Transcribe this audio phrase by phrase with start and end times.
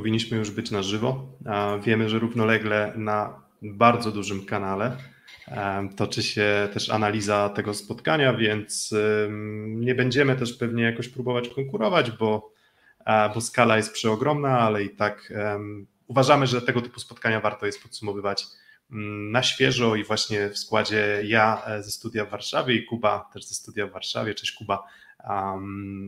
[0.00, 1.26] powinniśmy już być na żywo.
[1.84, 4.96] Wiemy, że równolegle na bardzo dużym kanale
[5.96, 8.94] toczy się też analiza tego spotkania, więc
[9.66, 12.52] nie będziemy też pewnie jakoś próbować konkurować, bo,
[13.34, 15.32] bo skala jest przeogromna, ale i tak
[16.06, 18.46] uważamy, że tego typu spotkania warto jest podsumowywać
[18.92, 23.30] mm, na świeżo i właśnie w składzie ja e, ze studia w Warszawie i Kuba
[23.32, 24.34] też ze studia w Warszawie.
[24.34, 24.82] Cześć Kuba.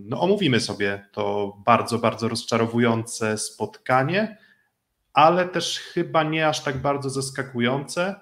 [0.05, 4.37] No omówimy sobie to bardzo, bardzo rozczarowujące spotkanie,
[5.13, 8.21] ale też chyba nie aż tak bardzo zaskakujące.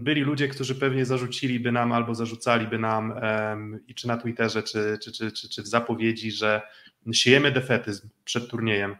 [0.00, 3.14] Byli ludzie, którzy pewnie zarzuciliby nam albo zarzucaliby nam
[3.86, 6.62] i czy na Twitterze, czy, czy, czy, czy, czy w zapowiedzi, że
[7.12, 8.96] siejemy defetyzm przed turniejem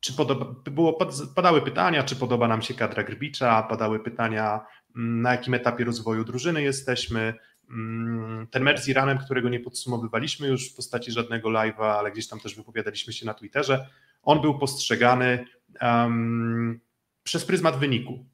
[0.00, 0.98] czy podoba, było,
[1.34, 4.60] padały pytania, czy podoba nam się kadra Grbicza, padały pytania,
[4.96, 7.34] mm, na jakim etapie rozwoju drużyny jesteśmy.
[7.70, 12.28] Mm, ten mecz z Iranem, którego nie podsumowywaliśmy już w postaci żadnego live'a, ale gdzieś
[12.28, 13.86] tam też wypowiadaliśmy się na Twitterze,
[14.22, 15.46] on był postrzegany
[15.80, 16.80] um,
[17.22, 18.24] przez pryzmat wyniku.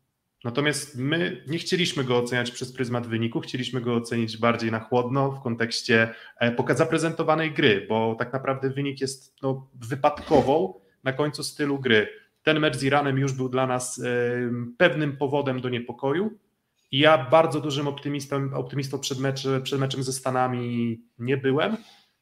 [0.45, 5.33] Natomiast my nie chcieliśmy go oceniać przez pryzmat wyniku, chcieliśmy go ocenić bardziej na chłodno
[5.33, 11.79] w kontekście e, zaprezentowanej gry, bo tak naprawdę wynik jest no, wypadkową na końcu stylu
[11.79, 12.09] gry.
[12.43, 14.03] Ten mecz z Iranem już był dla nas
[14.79, 16.39] pewnym powodem do niepokoju.
[16.93, 21.77] Ja bardzo dużym optymistą, optymistą przed, mecz, przed meczem ze Stanami nie byłem,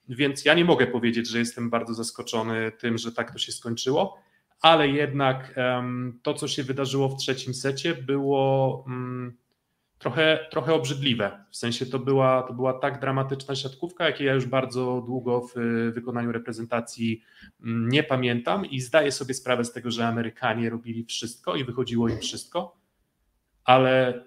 [0.09, 4.19] więc ja nie mogę powiedzieć, że jestem bardzo zaskoczony tym, że tak to się skończyło,
[4.61, 5.55] ale jednak
[6.23, 9.37] to, co się wydarzyło w trzecim secie, było mm,
[9.99, 11.45] trochę, trochę obrzydliwe.
[11.51, 15.55] W sensie to była, to była tak dramatyczna siatkówka, jakiej ja już bardzo długo w
[15.95, 17.23] wykonaniu reprezentacji
[17.63, 18.67] mm, nie pamiętam.
[18.67, 22.77] I zdaję sobie sprawę z tego, że Amerykanie robili wszystko i wychodziło im wszystko,
[23.65, 24.25] ale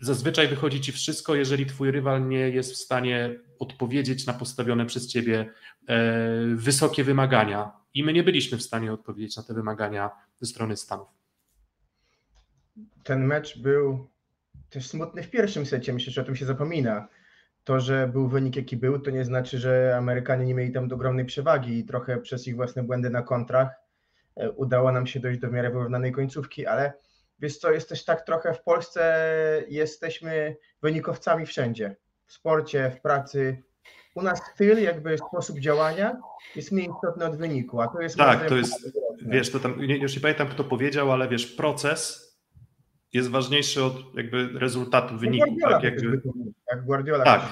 [0.00, 5.08] zazwyczaj wychodzi ci wszystko, jeżeli twój rywal nie jest w stanie odpowiedzieć na postawione przez
[5.08, 5.52] ciebie
[5.86, 5.96] e,
[6.54, 7.72] wysokie wymagania.
[7.94, 11.08] I my nie byliśmy w stanie odpowiedzieć na te wymagania ze strony Stanów.
[13.04, 14.08] Ten mecz był
[14.70, 17.08] też smutny w pierwszym secie, myślę, że o tym się zapomina.
[17.64, 21.24] To, że był wynik jaki był, to nie znaczy, że Amerykanie nie mieli tam ogromnej
[21.24, 23.68] przewagi i trochę przez ich własne błędy na kontrach
[24.36, 26.92] e, udało nam się dojść do miarę wyrównanej końcówki, ale
[27.40, 31.96] wiesz co, jest też tak trochę w Polsce jesteśmy wynikowcami wszędzie.
[32.26, 33.62] W sporcie, w pracy.
[34.14, 36.20] U nas styl, jakby sposób działania
[36.56, 38.16] jest mniej istotny od wyniku, a to jest...
[38.16, 42.30] Tak, to jest, wiesz, to tam, już nie pamiętam kto powiedział, ale wiesz, proces
[43.12, 45.46] jest ważniejszy od jakby rezultatu, wyniku.
[45.46, 46.20] Guardiola tak, jakby...
[46.70, 47.42] jak Guardiola tak,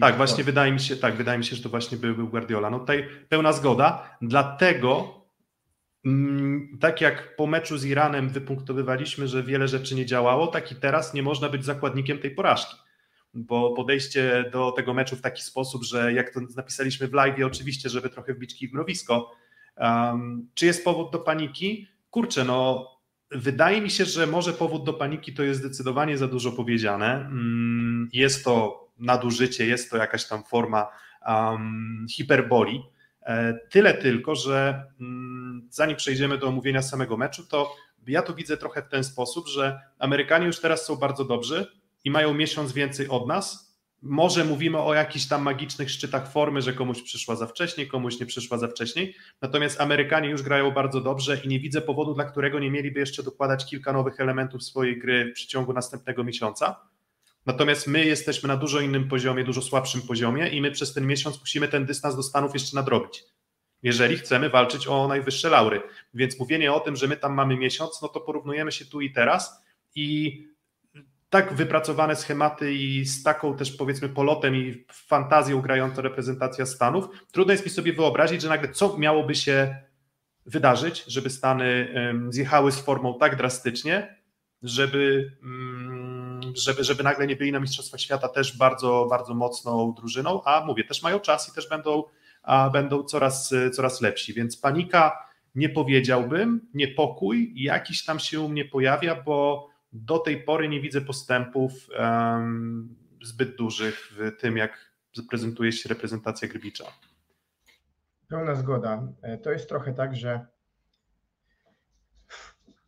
[0.00, 2.70] tak właśnie wydaje mi się, tak, wydaje mi się, że to właśnie był, był Guardiola.
[2.70, 5.20] No tutaj pełna zgoda, dlatego
[6.80, 11.14] tak jak po meczu z Iranem wypunktowywaliśmy, że wiele rzeczy nie działało, tak i teraz
[11.14, 12.76] nie można być zakładnikiem tej porażki.
[13.34, 17.88] Bo podejście do tego meczu w taki sposób, że jak to napisaliśmy w live, oczywiście,
[17.88, 19.30] żeby trochę wbić kij w mrowisko,
[19.76, 21.88] um, czy jest powód do paniki?
[22.10, 22.94] Kurczę, no
[23.30, 27.14] Wydaje mi się, że może powód do paniki to jest zdecydowanie za dużo powiedziane.
[27.14, 30.88] Mm, jest to nadużycie, jest to jakaś tam forma
[31.26, 32.82] um, hiperboli.
[33.24, 37.74] E, tyle tylko, że um, zanim przejdziemy do omówienia samego meczu, to
[38.06, 41.66] ja to widzę trochę w ten sposób, że Amerykanie już teraz są bardzo dobrzy
[42.04, 43.74] i mają miesiąc więcej od nas,
[44.04, 48.26] może mówimy o jakichś tam magicznych szczytach formy, że komuś przyszła za wcześnie, komuś nie
[48.26, 49.14] przyszła za wcześniej.
[49.42, 53.22] Natomiast Amerykanie już grają bardzo dobrze i nie widzę powodu, dla którego nie mieliby jeszcze
[53.22, 56.80] dokładać kilka nowych elementów swojej gry w przeciągu następnego miesiąca.
[57.46, 61.40] Natomiast my jesteśmy na dużo innym poziomie, dużo słabszym poziomie i my przez ten miesiąc
[61.40, 63.24] musimy ten dystans do Stanów jeszcze nadrobić.
[63.82, 65.82] Jeżeli chcemy walczyć o najwyższe laury.
[66.14, 69.12] Więc mówienie o tym, że my tam mamy miesiąc, no to porównujemy się tu i
[69.12, 70.38] teraz i
[71.30, 77.52] tak wypracowane schematy i z taką też powiedzmy polotem i fantazją grająca reprezentacja Stanów, trudno
[77.52, 79.76] jest mi sobie wyobrazić, że nagle co miałoby się
[80.46, 81.94] wydarzyć, żeby Stany
[82.28, 84.16] zjechały z formą tak drastycznie,
[84.62, 85.93] żeby, mm,
[86.54, 90.84] żeby, żeby nagle nie byli na Mistrzostwach Świata też bardzo, bardzo mocną drużyną, a mówię,
[90.84, 92.04] też mają czas i też będą,
[92.42, 98.64] a będą coraz, coraz lepsi, więc panika nie powiedziałbym, niepokój jakiś tam się u mnie
[98.64, 104.94] pojawia, bo do tej pory nie widzę postępów um, zbyt dużych w tym, jak
[105.30, 106.84] prezentuje się reprezentacja Grbicza.
[108.28, 109.02] Pełna zgoda.
[109.22, 110.46] E, to jest trochę tak, że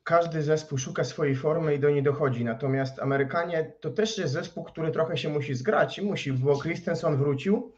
[0.07, 2.45] każdy zespół szuka swojej formy i do niej dochodzi.
[2.45, 7.73] Natomiast Amerykanie to też jest zespół, który trochę się musi zgrać musi, bo Christensen wrócił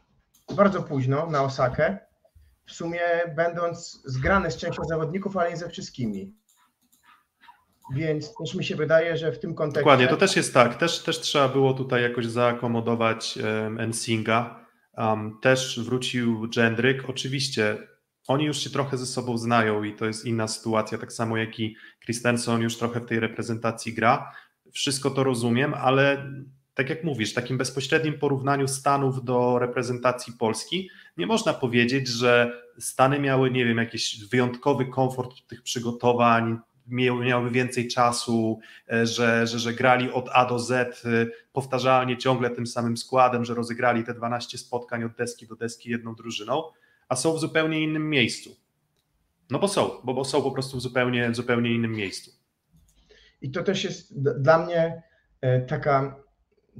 [0.55, 1.97] bardzo późno na Osakę.
[2.65, 2.99] W sumie
[3.35, 6.33] będąc zgrany z częścią zawodników, ale nie ze wszystkimi.
[7.95, 9.81] Więc też mi się wydaje, że w tym kontekście.
[9.81, 10.75] Dokładnie, to też jest tak.
[10.75, 14.65] Też, też trzeba było tutaj jakoś zaakomodować um, Ensinga.
[14.97, 17.09] Um, też wrócił Jendryk.
[17.09, 17.77] Oczywiście
[18.29, 21.59] oni już się trochę ze sobą znają i to jest inna sytuacja, tak samo jak
[21.59, 24.31] i Christensen już trochę w tej reprezentacji gra.
[24.73, 26.31] Wszystko to rozumiem, ale
[26.73, 32.61] tak jak mówisz, w takim bezpośrednim porównaniu Stanów do reprezentacji Polski, nie można powiedzieć, że
[32.79, 38.59] Stany miały, nie wiem, jakiś wyjątkowy komfort tych przygotowań, miały więcej czasu,
[38.91, 43.45] e, że, że, że grali od A do Z e, powtarzalnie, ciągle tym samym składem,
[43.45, 46.63] że rozegrali te 12 spotkań od deski do deski jedną drużyną,
[47.09, 48.55] a są w zupełnie innym miejscu.
[49.49, 52.31] No bo są, bo, bo są po prostu w zupełnie, zupełnie innym miejscu.
[53.41, 55.03] I to też jest dla mnie
[55.41, 56.15] e, taka,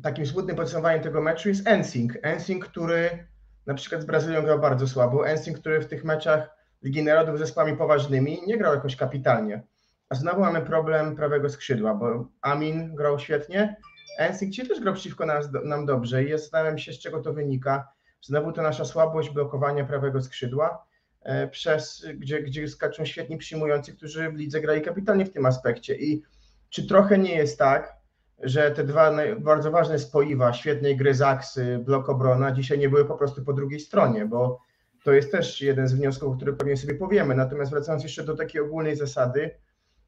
[0.04, 2.14] takim smutnym podsumowaniem tego meczu jest Ensing.
[2.22, 3.28] Ensing, który
[3.66, 5.28] na przykład z Brazylią grał bardzo słabo.
[5.28, 6.50] Ensing, który w tych meczach
[6.84, 9.64] Ligi Narodów z zespołami poważnymi nie grał jakoś kapitalnie.
[10.10, 13.76] A znowu mamy problem prawego skrzydła, bo Amin grał świetnie,
[14.18, 17.88] Ensing ci też grał przeciwko nas, nam dobrze i zastanawiam się, z czego to wynika.
[18.22, 20.86] Znowu to nasza słabość blokowania prawego skrzydła,
[21.22, 25.96] e, przez, gdzie, gdzie skaczą świetni przyjmujący, którzy w lidze grali kapitalnie w tym aspekcie.
[25.96, 26.24] I
[26.70, 28.00] czy trochę nie jest tak,
[28.44, 33.16] że te dwa bardzo ważne spoiwa świetnej gry Zaksy, blok obrona dzisiaj nie były po
[33.16, 34.60] prostu po drugiej stronie, bo
[35.04, 37.36] to jest też jeden z wniosków, który pewnie sobie powiemy.
[37.36, 39.56] Natomiast wracając jeszcze do takiej ogólnej zasady,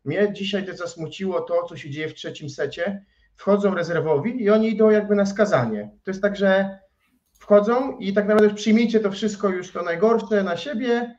[0.05, 3.05] mnie dzisiaj też zasmuciło to, co się dzieje w trzecim secie.
[3.35, 5.91] Wchodzą rezerwowi i oni idą jakby na skazanie.
[6.03, 6.79] To jest tak, że
[7.41, 11.15] wchodzą i tak naprawdę przyjmijcie to wszystko już to najgorsze na siebie.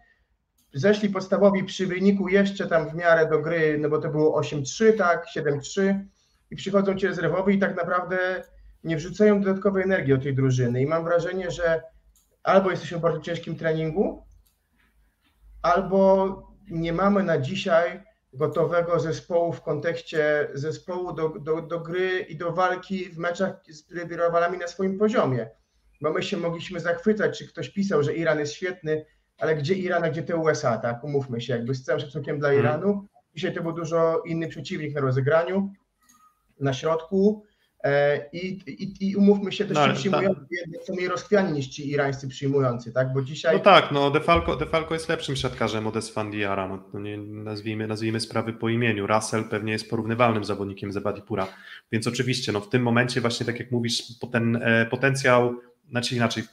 [0.74, 4.96] Zeszli podstawowi przy wyniku jeszcze tam w miarę do gry, no bo to było 8-3,
[4.98, 6.00] tak, 7-3
[6.50, 8.42] i przychodzą ci rezerwowi i tak naprawdę
[8.84, 10.82] nie wrzucają dodatkowej energii od tej drużyny.
[10.82, 11.82] I mam wrażenie, że
[12.42, 14.26] albo jesteśmy w bardzo ciężkim treningu,
[15.62, 16.36] albo
[16.70, 18.02] nie mamy na dzisiaj
[18.32, 23.92] gotowego zespołu w kontekście zespołu do, do, do gry i do walki w meczach z
[23.92, 25.61] rywalami na swoim poziomie.
[26.02, 29.04] Bo my się mogliśmy zachwycać, czy ktoś pisał, że Iran jest świetny,
[29.38, 31.04] ale gdzie Iran, a gdzie te USA, tak?
[31.04, 32.64] Umówmy się, jakby z całym szacunkiem dla mhm.
[32.64, 33.08] Iranu.
[33.34, 35.72] Dzisiaj to był dużo inny przeciwnik na rozegraniu,
[36.60, 37.44] na środku.
[37.84, 40.40] E, I, i, I umówmy się, też no, ci przyjmujący
[40.78, 40.84] ta...
[40.84, 43.12] są mniej rozchwiani niż ci irańscy przyjmujący, tak?
[43.12, 43.56] Bo dzisiaj.
[43.56, 46.68] No tak, no Defalco, Defalco jest lepszym siatkarzem od Esfandiara.
[46.68, 49.06] No, no nie, nazwijmy, nazwijmy sprawy po imieniu.
[49.06, 51.46] Russell pewnie jest porównywalnym zawodnikiem Zabadipura.
[51.92, 55.54] Więc oczywiście, no w tym momencie, właśnie tak jak mówisz, ten e, potencjał,
[55.92, 56.44] znaczy inaczej,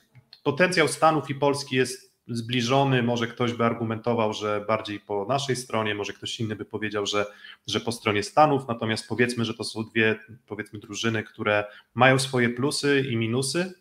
[0.43, 5.95] potencjał Stanów i Polski jest zbliżony, może ktoś by argumentował, że bardziej po naszej stronie,
[5.95, 7.25] może ktoś inny by powiedział, że,
[7.67, 11.63] że po stronie Stanów, natomiast powiedzmy, że to są dwie powiedzmy drużyny, które
[11.93, 13.73] mają swoje plusy i minusy,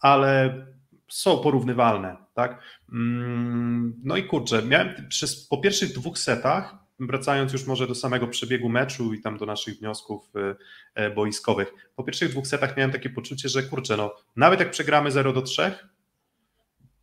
[0.00, 0.66] ale
[1.08, 2.62] są porównywalne, tak?
[2.92, 8.28] Mm, no i kurczę, miałem przez, po pierwszych dwóch setach, wracając już może do samego
[8.28, 10.56] przebiegu meczu i tam do naszych wniosków e,
[10.94, 15.10] e, boiskowych, po pierwszych dwóch setach miałem takie poczucie, że kurczę, no nawet jak przegramy
[15.10, 15.72] 0 do 3,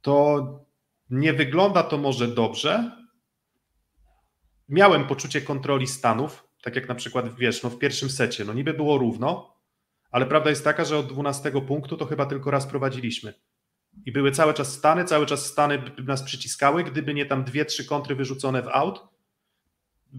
[0.01, 0.45] to
[1.09, 2.92] nie wygląda to może dobrze.
[4.69, 8.74] Miałem poczucie kontroli stanów, tak jak na przykład wiesz, no w pierwszym secie, no niby
[8.74, 9.56] było równo,
[10.12, 13.33] ale prawda jest taka, że od 12 punktu to chyba tylko raz prowadziliśmy.
[14.06, 17.86] I były cały czas stany, cały czas stany nas przyciskały, gdyby nie tam dwie, trzy
[17.86, 19.14] kontry wyrzucone w aut.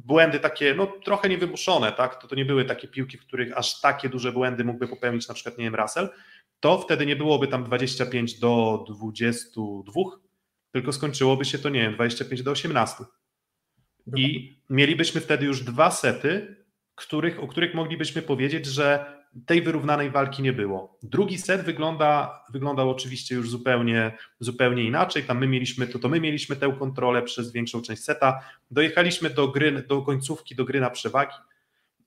[0.04, 2.22] Błędy takie, no trochę niewymuszone, tak?
[2.22, 5.34] To, to nie były takie piłki, w których aż takie duże błędy mógłby popełnić na
[5.34, 6.08] przykład, nie wiem, Russell,
[6.60, 9.92] to wtedy nie byłoby tam 25 do 22,
[10.72, 13.04] tylko skończyłoby się to, nie wiem, 25 do 18.
[14.16, 16.56] I mielibyśmy wtedy już dwa sety,
[16.94, 19.15] których, o których moglibyśmy powiedzieć, że
[19.46, 20.98] tej wyrównanej walki nie było.
[21.02, 25.22] Drugi set wygląda, wyglądał oczywiście już zupełnie, zupełnie inaczej.
[25.22, 28.40] Tam my mieliśmy to, to my mieliśmy tę kontrolę przez większą część seta.
[28.70, 31.36] Dojechaliśmy do gry, do końcówki, do gry na przewagi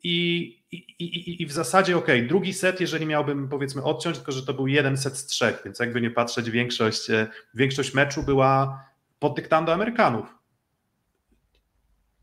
[0.04, 4.46] i, i, i, i w zasadzie ok, drugi set, jeżeli miałbym powiedzmy odciąć, tylko że
[4.46, 8.84] to był jeden set z trzech, więc jakby nie patrzeć, większość, e, większość meczu była
[9.20, 10.39] pod dyktando Amerykanów.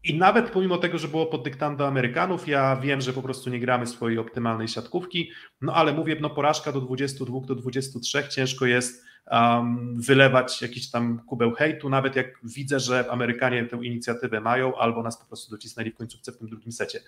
[0.07, 3.61] I nawet pomimo tego, że było pod dyktando Amerykanów, ja wiem, że po prostu nie
[3.61, 9.05] gramy swojej optymalnej siatkówki, no ale mówię, no porażka do 22, do 23, ciężko jest
[9.31, 15.03] um, wylewać jakiś tam kubeł hejtu, nawet jak widzę, że Amerykanie tę inicjatywę mają, albo
[15.03, 17.01] nas po prostu docisnęli w końcówce w tym drugim secie.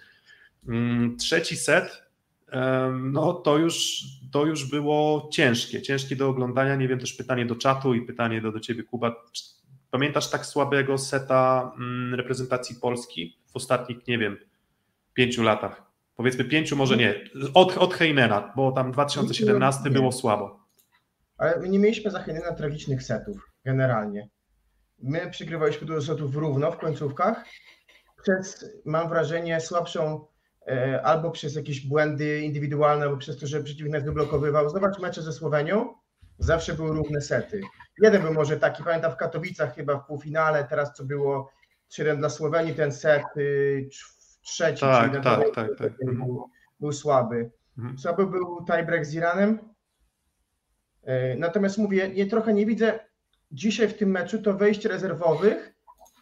[0.69, 2.02] Mm, trzeci set,
[2.93, 6.76] no to już, to już było ciężkie, ciężkie do oglądania.
[6.76, 9.17] Nie wiem, też pytanie do czatu i pytanie do, do ciebie, Kuba.
[9.90, 14.37] Pamiętasz tak słabego seta mm, reprezentacji Polski w ostatnich, nie wiem,
[15.14, 15.83] pięciu latach?
[16.16, 17.25] Powiedzmy pięciu, może nie.
[17.54, 20.61] Od, od Heinena, bo tam 2017 było słabo.
[21.38, 24.28] Ale my nie mieliśmy za Heinena tragicznych setów, generalnie.
[24.99, 27.45] My przegrywaliśmy dużo setów równo w końcówkach,
[28.23, 30.26] przez, mam wrażenie, słabszą
[30.68, 34.71] E, albo przez jakieś błędy indywidualne, albo przez to, że przeciwnik nas wyblokowywał.
[34.71, 35.95] Zobacz mecze ze Słowenią.
[36.38, 37.61] Zawsze były równe sety.
[37.99, 41.50] Jeden był może taki, pamiętam w Katowicach chyba w półfinale, teraz co było
[41.88, 43.88] 7 dla Słowenii, ten set y,
[44.42, 45.92] trzeci, tak, czyli tak, tak, tak.
[46.04, 47.50] Był, był słaby.
[47.78, 47.99] Mhm.
[47.99, 49.59] Słaby był tiebreak z Iranem.
[51.09, 52.99] Y, natomiast mówię, nie, trochę nie widzę
[53.52, 55.75] dzisiaj w tym meczu to wejście rezerwowych,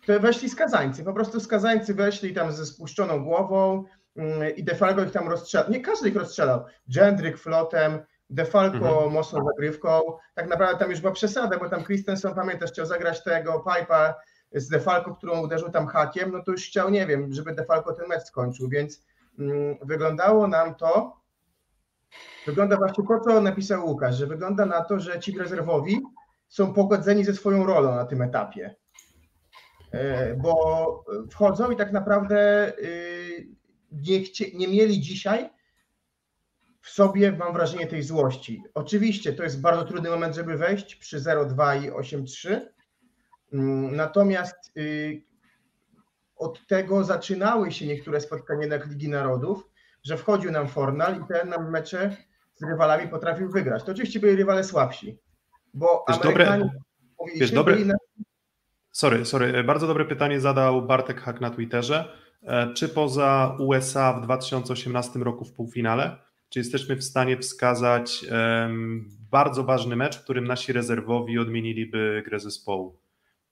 [0.07, 1.05] to weszli skazańcy.
[1.05, 3.85] Po prostu skazańcy weszli tam ze spuszczoną głową
[4.17, 5.71] mm, i Defalco ich tam rozstrzelał.
[5.71, 6.65] Nie każdy ich rozstrzelał.
[6.89, 7.99] Gendryk flotem,
[8.31, 9.13] Defalco mhm.
[9.13, 10.01] mocną zagrywką.
[10.35, 14.15] Tak naprawdę tam już była przesada, bo tam Christensen, pamiętasz, chciał zagrać tego pipa
[14.53, 18.09] z Defalco, którą uderzył tam hakiem, no to już chciał, nie wiem, żeby Defalco ten
[18.09, 19.07] mecz skończył, więc
[19.39, 21.21] mm, wyglądało nam to,
[22.47, 26.01] wygląda właśnie to, co napisał Łukasz, że wygląda na to, że ci rezerwowi
[26.49, 28.75] są pogodzeni ze swoją rolą na tym etapie.
[29.93, 33.49] E, bo wchodzą i tak naprawdę y,
[33.93, 35.51] nie, chcie, nie mieli dzisiaj
[36.87, 38.63] w sobie, mam wrażenie, tej złości.
[38.75, 42.61] Oczywiście to jest bardzo trudny moment, żeby wejść przy 0,2 i 8,3.
[43.53, 45.23] Mm, natomiast y,
[46.37, 49.71] od tego zaczynały się niektóre spotkania na Ligi Narodów,
[50.03, 52.17] że wchodził nam Fornal i te nam mecze
[52.55, 53.85] z rywalami potrafił wygrać.
[53.85, 55.19] To oczywiście byli rywale słabsi,
[55.75, 56.65] bo wiesz, Amerykanie
[57.19, 57.95] dobre, wiesz, dobre, na...
[58.93, 62.17] sorry, sorry, bardzo dobre pytanie zadał Bartek Hak na Twitterze.
[62.43, 68.27] E, czy poza USA w 2018 roku w półfinale czy jesteśmy w stanie wskazać
[69.31, 72.99] bardzo ważny mecz, w którym nasi rezerwowi odmieniliby grę zespołu?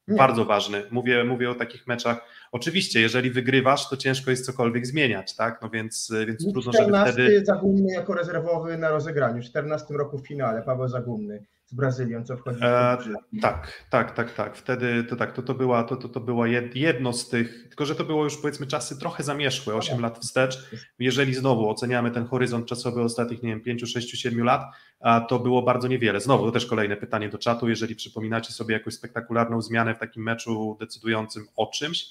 [0.09, 0.17] Nie.
[0.17, 0.83] Bardzo ważny.
[0.91, 2.21] Mówię, mówię o takich meczach.
[2.53, 5.63] Oczywiście, jeżeli wygrywasz, to ciężko jest cokolwiek zmieniać, tak?
[5.63, 7.45] No więc, więc trudno, żeby wtedy.
[7.45, 12.37] Zagumny jako rezerwowy na rozegraniu, w 14 roku w finale, Paweł Zagumny z Brazylią, co
[12.37, 12.97] wchodzi e,
[13.41, 14.57] Tak, tak, tak, tak.
[14.57, 17.95] Wtedy to tak, to, to, była, to, to, to była jedno z tych, tylko że
[17.95, 20.71] to było już powiedzmy czasy trochę zamieszłe, 8 lat wstecz.
[20.99, 24.63] Jeżeli znowu oceniamy ten horyzont czasowy ostatnich, nie wiem, 5, 6, 7 lat,
[25.01, 26.21] a to było bardzo niewiele.
[26.21, 30.23] Znowu to też kolejne pytanie do czatu, jeżeli przypominacie sobie jakąś spektakularną zmianę w takim
[30.23, 32.07] meczu decydującym o czymś,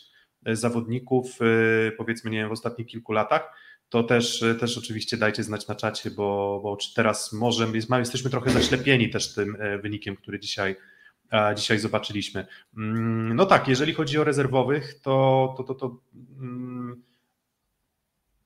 [0.46, 3.54] e, zawodników, e, powiedzmy, nie wiem, w ostatnich kilku latach,
[3.90, 7.68] to też, też oczywiście dajcie znać na czacie, bo, bo teraz może
[8.00, 10.76] jesteśmy trochę zaślepieni też tym e, wynikiem, który dzisiaj,
[11.56, 12.46] dzisiaj zobaczyliśmy.
[12.78, 15.98] Mm, no tak, jeżeli chodzi o rezerwowych, to, to, to, to
[16.40, 16.73] mm,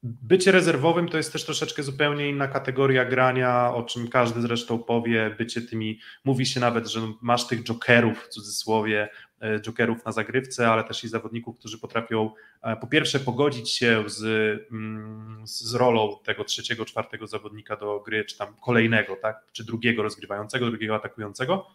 [0.03, 5.35] Bycie rezerwowym to jest też troszeczkę zupełnie inna kategoria grania, o czym każdy zresztą powie.
[5.37, 9.09] Bycie tymi, mówi się nawet, że masz tych jokerów w cudzysłowie,
[9.41, 14.03] e, jokerów na zagrywce, ale też i zawodników, którzy potrafią e, po pierwsze pogodzić się
[14.07, 14.23] z,
[14.71, 20.03] mm, z rolą tego trzeciego, czwartego zawodnika do gry, czy tam kolejnego, tak, czy drugiego
[20.03, 21.67] rozgrywającego, drugiego atakującego,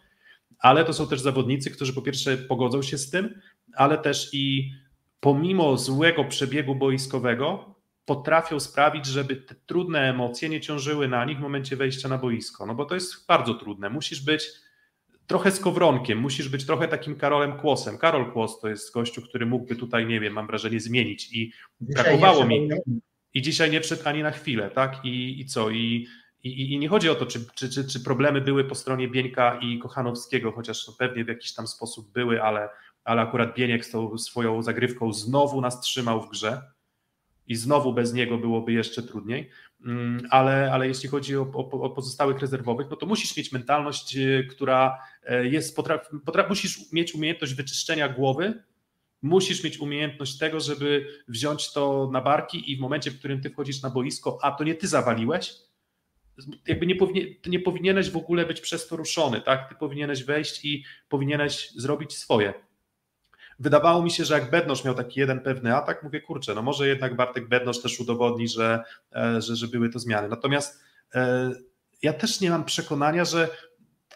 [0.59, 3.41] ale to są też zawodnicy, którzy po pierwsze pogodzą się z tym,
[3.75, 4.71] ale też i
[5.19, 7.72] pomimo złego przebiegu boiskowego,
[8.05, 12.65] potrafią sprawić, żeby te trudne emocje nie ciążyły na nich w momencie wejścia na boisko.
[12.65, 13.89] No bo to jest bardzo trudne.
[13.89, 14.43] Musisz być
[15.27, 17.97] trochę skowronkiem, musisz być trochę takim Karolem Kłosem.
[17.97, 22.03] Karol Kłos to jest gościu, który mógłby tutaj, nie wiem, mam wrażenie, zmienić i dzisiaj
[22.03, 22.69] brakowało mi.
[23.33, 25.05] I dzisiaj nie wszedł ani na chwilę, tak?
[25.05, 25.69] I, i co?
[25.69, 26.07] I,
[26.43, 29.59] i, I nie chodzi o to, czy, czy, czy, czy problemy były po stronie Bieńka
[29.61, 32.69] i Kochanowskiego, chociaż pewnie w jakiś tam sposób były, ale,
[33.03, 36.61] ale akurat Bieniek z tą swoją zagrywką znowu nas trzymał w grze
[37.47, 39.49] i znowu bez niego byłoby jeszcze trudniej.
[39.85, 44.17] Mm, ale, ale jeśli chodzi o, o, o pozostałych rezerwowych, no to musisz mieć mentalność,
[44.17, 48.63] y, która e, jest, potraf, potraf, musisz mieć umiejętność wyczyszczenia głowy,
[49.21, 53.49] musisz mieć umiejętność tego, żeby wziąć to na barki i w momencie, w którym ty
[53.49, 55.53] wchodzisz na boisko, a to nie ty zawaliłeś,
[56.67, 59.69] jakby nie, powinien, nie powinieneś w ogóle być przez to ruszony, tak?
[59.69, 62.53] Ty powinieneś wejść i powinieneś zrobić swoje.
[63.59, 66.87] Wydawało mi się, że jak Bednosz miał taki jeden pewny atak, mówię, kurczę, no może
[66.87, 68.83] jednak Bartek Bednosz też udowodni, że,
[69.15, 70.27] e, że, że były to zmiany.
[70.27, 70.79] Natomiast
[71.15, 71.51] e,
[72.01, 73.49] ja też nie mam przekonania, że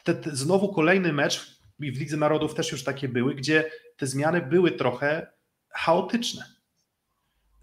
[0.03, 4.41] te, te, znowu kolejny mecz w Lidze Narodów też już takie były, gdzie te zmiany
[4.41, 5.27] były trochę
[5.70, 6.46] chaotyczne.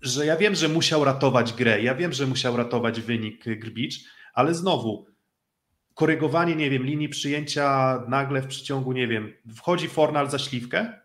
[0.02, 3.94] Że ja wiem, że musiał ratować grę, ja wiem, że musiał ratować wynik Grbicz,
[4.34, 5.06] ale znowu
[5.94, 11.00] korygowanie, nie wiem, linii przyjęcia nagle w przeciągu, nie wiem, wchodzi Fornal za śliwkę,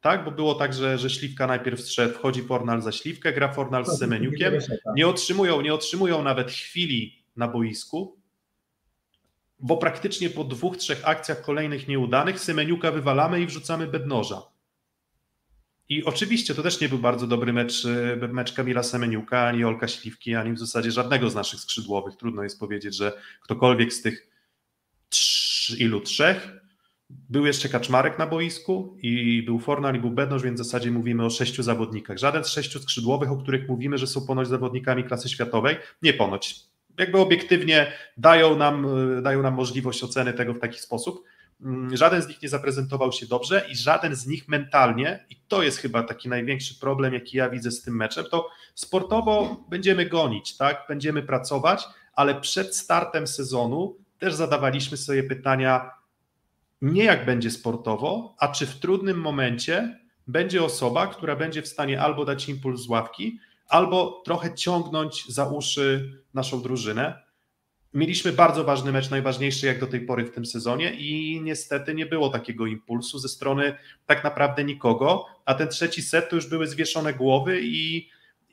[0.00, 0.24] tak?
[0.24, 3.98] Bo było tak, że, że Śliwka najpierw strzedł, wchodzi Fornal za Śliwkę, gra Fornal z
[3.98, 4.54] Semeniukiem,
[4.96, 8.16] nie otrzymują, nie otrzymują nawet chwili na boisku,
[9.58, 14.42] bo praktycznie po dwóch, trzech akcjach kolejnych nieudanych Semeniuka wywalamy i wrzucamy bednoża.
[15.88, 17.84] I oczywiście to też nie był bardzo dobry mecz,
[18.22, 22.16] e, mecz Kamila Semeniuka, ani Olka Śliwki, ani w zasadzie żadnego z naszych skrzydłowych.
[22.16, 23.12] Trudno jest powiedzieć, że
[23.42, 24.28] ktokolwiek z tych
[25.08, 26.61] trz, ilu trzech
[27.30, 31.24] był jeszcze Kaczmarek na boisku i był Fornal i był Bednosz, więc w zasadzie mówimy
[31.24, 32.18] o sześciu zawodnikach.
[32.18, 36.60] Żaden z sześciu skrzydłowych, o których mówimy, że są ponoć zawodnikami klasy światowej, nie ponoć.
[36.98, 38.86] jakby obiektywnie dają nam,
[39.22, 41.24] dają nam możliwość oceny tego w taki sposób.
[41.60, 45.62] Mm, żaden z nich nie zaprezentował się dobrze i żaden z nich mentalnie, i to
[45.62, 50.56] jest chyba taki największy problem, jaki ja widzę z tym meczem, to sportowo będziemy gonić,
[50.56, 50.84] tak?
[50.88, 55.90] Będziemy pracować, ale przed startem sezonu też zadawaliśmy sobie pytania,
[56.82, 62.00] nie jak będzie sportowo, a czy w trudnym momencie będzie osoba, która będzie w stanie
[62.00, 67.22] albo dać impuls z ławki, albo trochę ciągnąć za uszy naszą drużynę.
[67.94, 72.06] Mieliśmy bardzo ważny mecz, najważniejszy jak do tej pory w tym sezonie i niestety nie
[72.06, 73.74] było takiego impulsu ze strony
[74.06, 78.08] tak naprawdę nikogo, a ten trzeci set to już były zwieszone głowy i,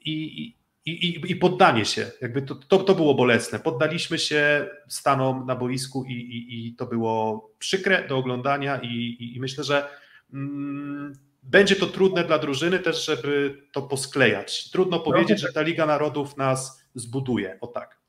[0.06, 0.56] i,
[0.86, 2.12] i, i poddanie się.
[2.22, 3.60] Jakby to, to, to, było bolesne.
[3.60, 9.40] Poddaliśmy się stanom na boisku i, i, i to było przykre do oglądania i, i
[9.40, 9.90] myślę, że
[10.34, 14.72] mm, będzie to trudne dla drużyny też, żeby to posklejać.
[14.72, 17.58] Trudno powiedzieć, że ta Liga Narodów nas zbuduje.
[17.62, 18.00] O tak.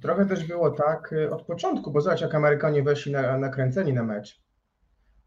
[0.00, 4.02] Trochę też było tak y, od początku, bo zobacz, jak Amerykanie weszli na, nakręceni na
[4.02, 4.40] mecz.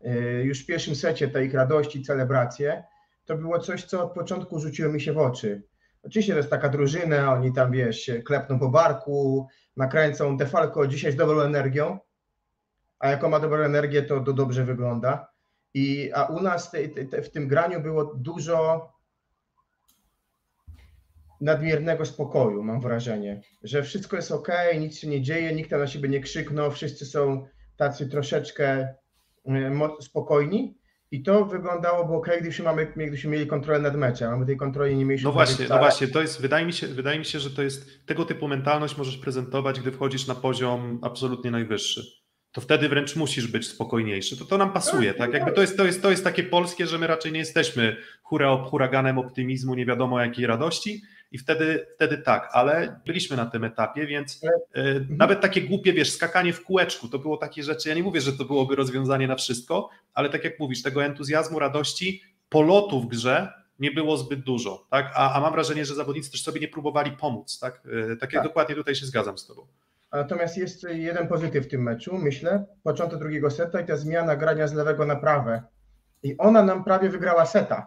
[0.05, 2.83] Y, już w pierwszym secie te ich radości, celebracje,
[3.25, 5.63] to było coś, co od początku rzuciło mi się w oczy.
[6.05, 9.47] Oczywiście to jest taka drużyna, oni tam, wiesz, klepną po barku,
[9.77, 10.37] nakręcą.
[10.37, 11.99] Defalco dzisiaj z dobrą energią,
[12.99, 15.27] a jako ma dobrą energię, to, to dobrze wygląda.
[15.73, 18.89] I, a u nas te, te, w tym graniu było dużo
[21.41, 24.47] nadmiernego spokoju, mam wrażenie, że wszystko jest ok,
[24.79, 27.47] nic się nie dzieje, nikt na siebie nie krzyknął, wszyscy są
[27.77, 28.95] tacy troszeczkę
[29.45, 30.77] e, spokojni.
[31.15, 34.95] I to wyglądało ok, gdybyśmy, mamy, gdybyśmy mieli kontrolę nad meczem, a my tej kontroli
[34.95, 35.27] nie mieliśmy.
[35.27, 38.05] No właśnie, no właśnie, to jest, wydaje mi, się, wydaje mi się, że to jest
[38.05, 43.47] tego typu mentalność możesz prezentować, gdy wchodzisz na poziom absolutnie najwyższy to wtedy wręcz musisz
[43.47, 44.37] być spokojniejszy.
[44.37, 45.33] To to nam pasuje, tak?
[45.33, 48.57] Jakby to jest, to jest, to jest takie polskie, że my raczej nie jesteśmy hura,
[48.57, 51.01] huraganem optymizmu, nie wiadomo jakiej radości
[51.31, 56.11] i wtedy, wtedy tak, ale byliśmy na tym etapie, więc y, nawet takie głupie, wiesz,
[56.11, 59.35] skakanie w kółeczku, to było takie rzeczy, ja nie mówię, że to byłoby rozwiązanie na
[59.35, 64.87] wszystko, ale tak jak mówisz, tego entuzjazmu, radości, polotu w grze nie było zbyt dużo,
[64.91, 65.11] tak?
[65.15, 67.81] A, a mam wrażenie, że zawodnicy też sobie nie próbowali pomóc, tak?
[68.13, 68.43] Y, tak, tak.
[68.43, 69.67] dokładnie tutaj się zgadzam z tobą.
[70.11, 74.67] Natomiast jest jeden pozytyw w tym meczu, myślę, początek drugiego seta i ta zmiana grania
[74.67, 75.63] z lewego na prawe.
[76.23, 77.85] I ona nam prawie wygrała seta,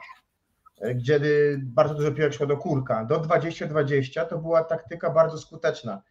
[0.95, 1.21] gdzie
[1.59, 3.05] bardzo dużo piłek szło do kurka.
[3.05, 6.03] Do 20-20 to była taktyka bardzo skuteczna.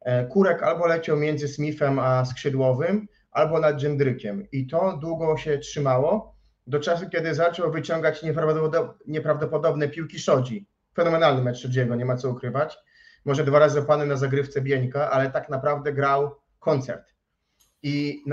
[0.00, 4.50] E, kurek albo leciał między Smithem a skrzydłowym, albo nad Dżendrykiem.
[4.52, 6.34] I to długo się trzymało,
[6.66, 8.22] do czasu, kiedy zaczął wyciągać
[9.06, 10.66] nieprawdopodobne piłki Szodzi.
[10.96, 12.78] Fenomenalny mecz Szodziego, nie ma co ukrywać
[13.24, 17.14] może dwa razy opany na zagrywce Bieńka, ale tak naprawdę grał koncert.
[17.82, 18.24] I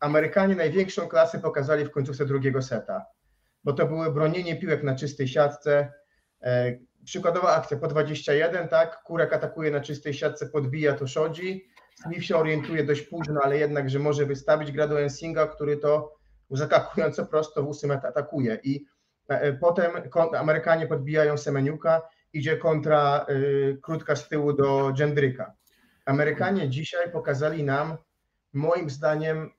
[0.00, 3.04] Amerykanie największą klasę pokazali w końcówce drugiego seta,
[3.66, 5.92] bo to były bronienie piłek na czystej siatce.
[6.42, 9.02] E, przykładowa akcja po 21, tak?
[9.02, 11.68] Kurek atakuje na czystej siatce, podbija to Szodzi.
[12.02, 16.12] Smith się orientuje dość późno, ale jednak, że może wystawić gra do Ensinga, który to
[16.50, 18.58] zaskakująco prosto w ósmy atakuje.
[18.62, 18.86] I
[19.28, 19.92] e, potem
[20.38, 22.02] Amerykanie podbijają Semeniuka
[22.32, 25.54] idzie kontra y, krótka z tyłu do Gendryka.
[26.04, 27.96] Amerykanie dzisiaj pokazali nam,
[28.52, 29.50] moim zdaniem,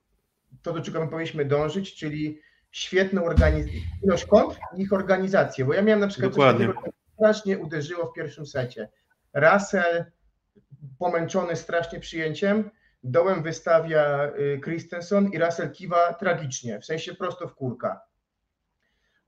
[0.62, 5.74] to do czego my powinniśmy dążyć, czyli świetną organizację, ilość kont i ich organizację, bo
[5.74, 6.66] ja miałem na przykład Dokładnie.
[6.66, 8.88] coś takiego, strasznie uderzyło w pierwszym secie.
[9.34, 10.04] Russell
[10.98, 12.70] pomęczony strasznie przyjęciem,
[13.02, 18.00] dołem wystawia y, Christensen i Russell kiwa tragicznie, w sensie prosto w kurka.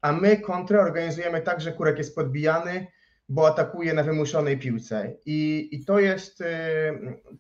[0.00, 2.86] A my kontrę organizujemy tak, że kurek jest podbijany,
[3.28, 5.16] bo atakuje na wymuszonej piłce.
[5.26, 6.46] I, i to, jest, y,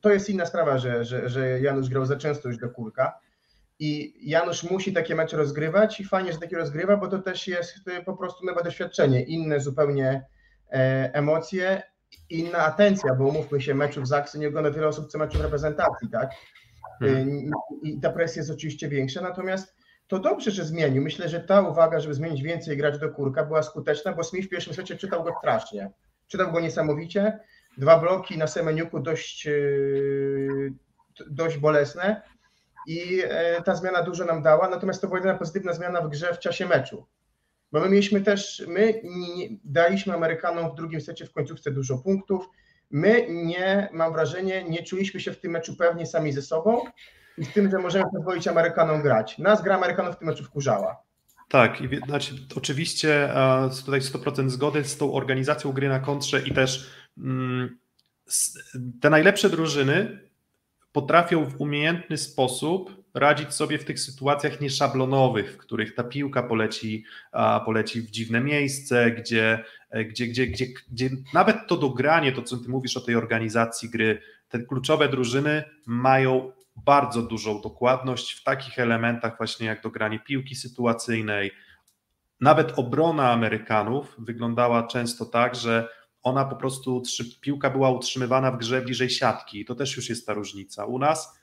[0.00, 3.20] to jest inna sprawa, że, że, że Janusz grał za często już do kurka.
[3.80, 7.88] I Janusz musi takie mecze rozgrywać i fajnie, że takie rozgrywa, bo to też jest
[7.88, 10.24] y, po prostu nowe doświadczenie, inne zupełnie
[10.72, 11.82] e, emocje,
[12.30, 16.30] inna atencja, bo umówmy się, meczów z nie ogląda wiele osób co meczów reprezentacji, tak?
[16.98, 17.50] Hmm.
[17.82, 19.74] I ta presja jest oczywiście większa, natomiast
[20.06, 21.02] to dobrze, że zmienił.
[21.02, 24.50] Myślę, że ta uwaga, żeby zmienić więcej grać do kurka była skuteczna, bo Smith w
[24.50, 25.90] pierwszym secie czytał go strasznie.
[26.28, 27.38] Czytał go niesamowicie.
[27.78, 29.52] Dwa bloki na Semeniuku dość, e,
[31.30, 32.22] dość bolesne
[32.86, 36.34] i e, ta zmiana dużo nam dała, natomiast to była jedna pozytywna zmiana w grze
[36.34, 37.06] w czasie meczu.
[37.72, 42.48] Bo my mieliśmy też, my nie, daliśmy Amerykanom w drugim secie w końcówce dużo punktów.
[42.90, 46.82] My nie, mam wrażenie, nie czuliśmy się w tym meczu pewnie sami ze sobą
[47.38, 49.38] i z tym, że możemy pozwolić Amerykanom grać.
[49.38, 51.02] Nas gra Amerykanów w tym meczu wkurzała.
[51.48, 53.32] Tak, i znaczy, oczywiście
[53.84, 57.78] tutaj 100% zgody z tą organizacją gry na kontrze i też mm,
[59.00, 60.29] te najlepsze drużyny
[60.92, 67.04] potrafią w umiejętny sposób radzić sobie w tych sytuacjach nieszablonowych, w których ta piłka poleci,
[67.64, 69.64] poleci w dziwne miejsce, gdzie,
[70.08, 74.22] gdzie, gdzie, gdzie, gdzie nawet to dogranie, to co ty mówisz o tej organizacji gry,
[74.48, 81.50] te kluczowe drużyny mają bardzo dużą dokładność w takich elementach właśnie jak dogranie piłki sytuacyjnej.
[82.40, 85.88] Nawet obrona Amerykanów wyglądała często tak, że
[86.22, 87.02] ona po prostu,
[87.40, 89.64] piłka była utrzymywana w grze bliżej siatki.
[89.64, 90.84] To też już jest ta różnica.
[90.84, 91.38] U nas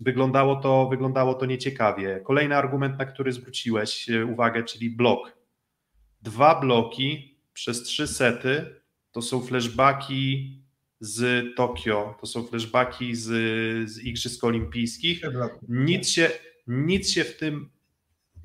[0.00, 2.20] wyglądało to, wyglądało to nieciekawie.
[2.24, 5.36] Kolejny argument, na który zwróciłeś e, uwagę, czyli blok.
[6.22, 8.80] Dwa bloki przez trzy sety
[9.12, 10.58] to są flashbacki
[11.00, 13.28] z Tokio, to są flashbacki z,
[13.90, 15.22] z Igrzysk Olimpijskich.
[15.68, 16.30] Nic się,
[16.66, 17.70] nic się w tym,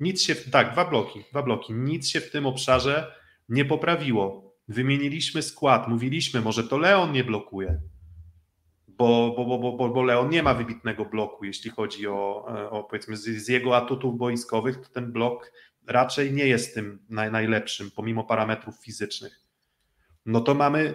[0.00, 3.14] nic się, tak, dwa bloki, dwa bloki, nic się w tym obszarze
[3.48, 4.47] nie poprawiło.
[4.68, 7.80] Wymieniliśmy skład, mówiliśmy, może to Leon nie blokuje,
[8.88, 13.16] bo, bo, bo, bo, bo Leon nie ma wybitnego bloku, jeśli chodzi o, o powiedzmy
[13.16, 15.52] z, z jego atutów boiskowych, to ten blok
[15.86, 19.40] raczej nie jest tym naj, najlepszym, pomimo parametrów fizycznych.
[20.26, 20.94] No to mamy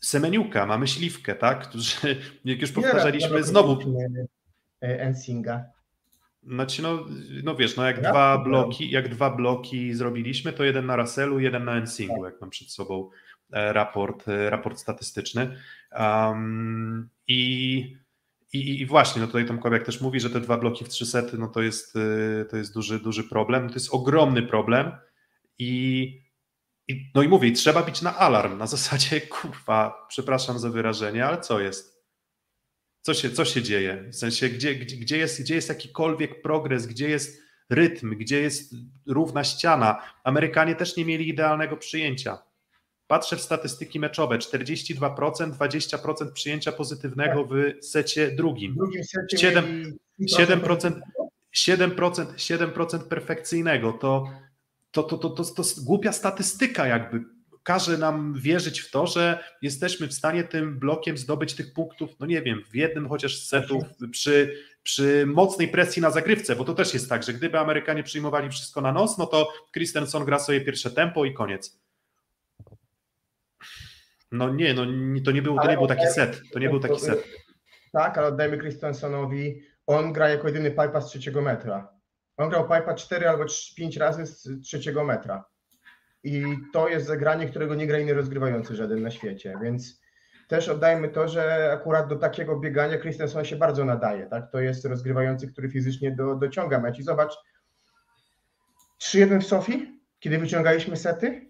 [0.00, 1.68] Semeniuka, mamy Śliwkę, tak?
[1.68, 1.96] Którzy,
[2.44, 3.78] jak już powtarzaliśmy, znowu...
[4.82, 5.64] E, Ensinga.
[6.48, 7.06] Znaczy, no,
[7.44, 11.64] no wiesz, no jak dwa bloki, jak dwa bloki zrobiliśmy, to jeden na Russellu, jeden
[11.64, 13.10] na Ensingu, jak mam przed sobą
[13.52, 15.56] e, raport, e, raport statystyczny.
[15.98, 17.78] Um, i,
[18.52, 21.38] i, I właśnie, no tutaj Tomkowiak też mówi, że te dwa bloki w trzy sety,
[21.38, 21.94] no to jest,
[22.50, 23.68] to jest duży, duży problem.
[23.68, 24.92] To jest ogromny problem
[25.58, 26.28] i
[26.88, 31.40] i, no i mówię, trzeba bić na alarm, na zasadzie, kurwa, przepraszam za wyrażenie, ale
[31.40, 31.97] co jest?
[33.08, 34.04] Co się, co się dzieje?
[34.10, 38.74] W sensie, gdzie, gdzie, gdzie, jest, gdzie jest jakikolwiek progres, gdzie jest rytm, gdzie jest
[39.06, 40.02] równa ściana?
[40.24, 42.38] Amerykanie też nie mieli idealnego przyjęcia.
[43.06, 48.72] Patrzę w statystyki meczowe, 42%, 20% przyjęcia pozytywnego w secie drugim.
[48.72, 49.92] W drugim secie 7%,
[50.30, 51.00] 7%,
[51.56, 53.92] 7%, 7% perfekcyjnego.
[53.92, 54.30] To
[54.90, 57.37] to, to, to, to, to głupia statystyka jakby
[57.68, 62.26] każe nam wierzyć w to, że jesteśmy w stanie tym blokiem zdobyć tych punktów, no
[62.26, 66.74] nie wiem, w jednym chociaż z setów przy, przy mocnej presji na zagrywce, bo to
[66.74, 70.60] też jest tak, że gdyby Amerykanie przyjmowali wszystko na nos, no to Christensen gra sobie
[70.60, 71.80] pierwsze tempo i koniec.
[74.32, 74.86] No nie, no
[75.24, 77.24] to nie był, to nie był taki set, to nie był taki set.
[77.92, 81.88] Tak, ale oddajmy Christensonowi, on gra jako jedyny pipa z trzeciego metra.
[82.36, 83.44] On grał pipa 4 albo
[83.76, 85.44] 5 razy z trzeciego metra.
[86.24, 90.00] I to jest zagranie, którego nie gra inny rozgrywający żaden na świecie, więc
[90.48, 94.50] też oddajmy to, że akurat do takiego biegania Christensen się bardzo nadaje, tak?
[94.52, 96.98] To jest rozgrywający, który fizycznie do, dociąga mecz.
[96.98, 97.34] I zobacz,
[99.00, 101.46] 3-1 w Sofii, kiedy wyciągaliśmy sety,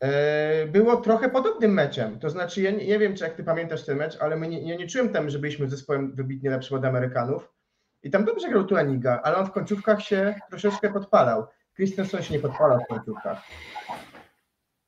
[0.00, 2.18] e, było trochę podobnym meczem.
[2.18, 4.64] To znaczy, ja nie, nie, wiem, czy jak ty pamiętasz ten mecz, ale my nie,
[4.64, 7.52] nie, nie czułem tam, że byliśmy zespołem wybitnie lepszym od Amerykanów.
[8.02, 11.46] I tam dobrze grał Tuaniga, ale on w końcówkach się troszeczkę podpalał.
[11.78, 13.42] Christensen się nie podpalał w końcówkach.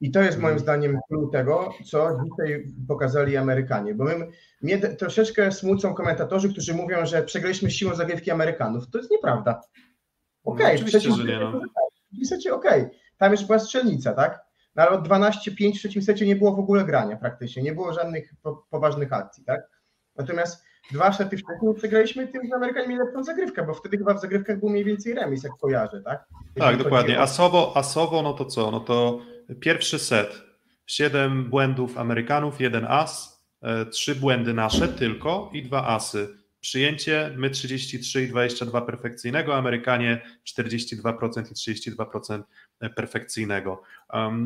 [0.00, 0.58] I to jest moim mhm.
[0.58, 3.94] zdaniem klucz tego, co dzisiaj pokazali Amerykanie.
[3.94, 4.28] Bo my,
[4.62, 8.90] mnie troszeczkę smucą komentatorzy, którzy mówią, że przegraliśmy siłą zagrywki Amerykanów.
[8.90, 9.60] To jest nieprawda.
[10.44, 11.40] Okej, okay, no, oczywiście, że nie.
[11.40, 11.60] No.
[12.22, 12.82] W secie okej.
[12.82, 12.98] Okay.
[13.16, 14.44] Tam już była strzelnica, tak?
[14.76, 17.62] No ale od 12-5 w trzecim secie nie było w ogóle grania praktycznie.
[17.62, 19.60] Nie było żadnych po, poważnych akcji, tak?
[20.16, 24.20] Natomiast dwa sety wcześniej przegraliśmy tym, że Amerykanie mieli lepszą zagrywkę, bo wtedy chyba w
[24.20, 26.24] zagrywkach był mniej więcej remis, jak kojarzę, tak?
[26.56, 27.18] Jeśli tak, dokładnie.
[27.18, 27.22] O...
[27.22, 28.70] Asowo, asowo, no to co?
[28.70, 29.20] No to
[29.60, 30.42] pierwszy set,
[30.86, 36.39] siedem błędów Amerykanów, jeden as, e, trzy błędy nasze tylko i dwa asy.
[36.60, 40.22] Przyjęcie, my 33 i 22 perfekcyjnego, Amerykanie
[40.58, 42.42] 42% i 32%
[42.94, 43.82] perfekcyjnego.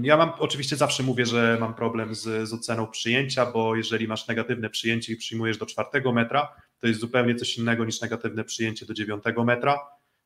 [0.03, 4.29] Ja mam, oczywiście zawsze mówię, że mam problem z, z oceną przyjęcia, bo jeżeli masz
[4.29, 8.87] negatywne przyjęcie i przyjmujesz do czwartego metra, to jest zupełnie coś innego niż negatywne przyjęcie
[8.87, 9.79] do dziewiątego metra.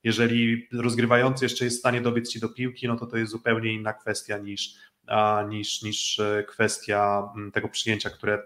[0.05, 3.72] Jeżeli rozgrywający jeszcze jest w stanie dobiec ci do piłki, no to to jest zupełnie
[3.72, 4.74] inna kwestia niż,
[5.48, 7.22] niż, niż e, kwestia
[7.53, 8.42] tego przyjęcia, które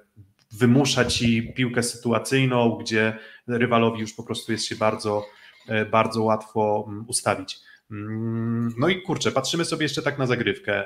[0.52, 5.26] wymusza ci piłkę sytuacyjną, gdzie rywalowi już po prostu jest się bardzo,
[5.68, 7.59] e, bardzo łatwo ustawić.
[7.90, 10.85] Mm, no i kurczę, patrzymy sobie jeszcze tak na zagrywkę.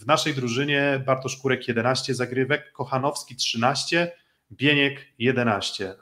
[0.00, 4.12] W naszej drużynie Bartosz Kurek 11 zagrywek, Kochanowski 13,
[4.52, 5.94] Bieniek 11.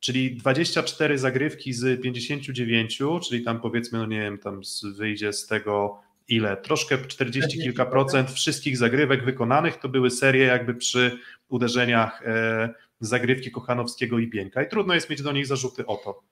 [0.00, 4.60] Czyli 24 zagrywki z 59, czyli tam powiedzmy, no nie wiem, tam
[4.96, 10.74] wyjdzie z tego ile, troszkę 40 kilka procent wszystkich zagrywek wykonanych to były serie jakby
[10.74, 11.18] przy
[11.48, 12.74] uderzeniach e,
[13.06, 16.22] zagrywki Kochanowskiego i Bieńka i trudno jest mieć do nich zarzuty o to.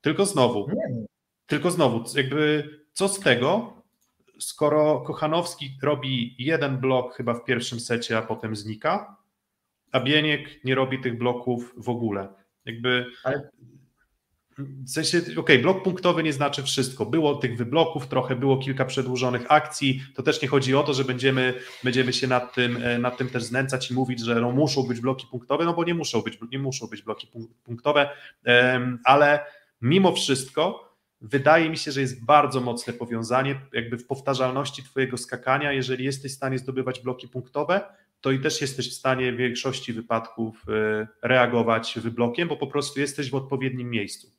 [0.00, 0.66] Tylko znowu,
[1.46, 3.78] tylko znowu, jakby co z tego,
[4.38, 9.16] skoro Kochanowski robi jeden blok chyba w pierwszym secie, a potem znika,
[9.92, 12.28] a Bieniek nie robi tych bloków w ogóle.
[12.64, 13.06] Jakby.
[13.24, 13.50] Ale
[14.58, 17.06] W sensie, okej, okay, blok punktowy nie znaczy wszystko.
[17.06, 20.02] Było tych wybloków trochę, było kilka przedłużonych akcji.
[20.14, 23.28] To też nie chodzi o to, że będziemy, będziemy się nad tym, e, nad tym
[23.28, 26.38] też znęcać i mówić, że no muszą być bloki punktowe, no bo nie muszą być,
[26.52, 27.28] nie muszą być bloki
[27.64, 28.10] punktowe,
[29.04, 29.40] ale
[29.82, 35.72] mimo wszystko wydaje mi się, że jest bardzo mocne powiązanie jakby w powtarzalności Twojego skakania.
[35.72, 37.80] Jeżeli jesteś w stanie zdobywać bloki punktowe,
[38.20, 43.00] to i też jesteś w stanie w większości wypadków e, reagować wyblokiem, bo po prostu
[43.00, 44.38] jesteś w odpowiednim miejscu.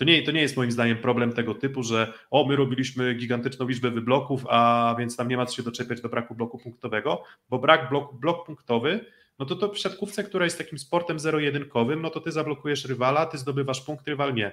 [0.00, 3.68] To nie, to nie jest moim zdaniem problem tego typu, że o, my robiliśmy gigantyczną
[3.68, 7.58] liczbę wybloków, a więc tam nie ma co się doczepiać do braku bloku punktowego, bo
[7.58, 9.04] brak blok, blok punktowy,
[9.38, 13.26] no to to w siatkówce, która jest takim sportem zero-jedynkowym, no to ty zablokujesz rywala,
[13.26, 14.52] ty zdobywasz punkt, rywal nie.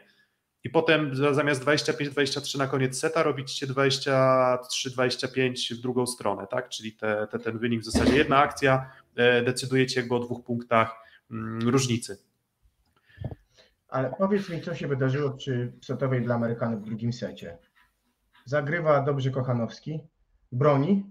[0.64, 6.70] I potem zamiast 25-23 na koniec seta robicie 23-25 w drugą stronę, tak?
[6.70, 10.96] Czyli te, te, ten wynik w zasadzie jedna akcja e, decydujecie jakby o dwóch punktach
[11.32, 12.27] mm, różnicy.
[13.88, 17.58] Ale powiedz mi, co się wydarzyło przy setowej dla Amerykanów w drugim secie.
[18.46, 20.00] Zagrywa dobrze Kochanowski,
[20.52, 21.06] broni.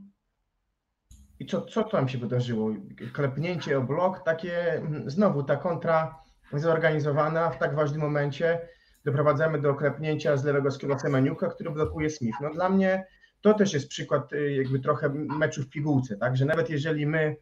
[1.38, 2.70] I co, co tam się wydarzyło?
[3.12, 8.68] Klepnięcie o blok, takie mm, znowu ta kontra zorganizowana w tak ważnym momencie.
[9.04, 12.38] Doprowadzamy do klepnięcia z lewego skrzydła Semeniuka, który blokuje Smith.
[12.40, 13.06] No dla mnie
[13.40, 16.36] to też jest przykład y, jakby trochę meczu w pigułce, tak?
[16.36, 17.36] Że nawet jeżeli my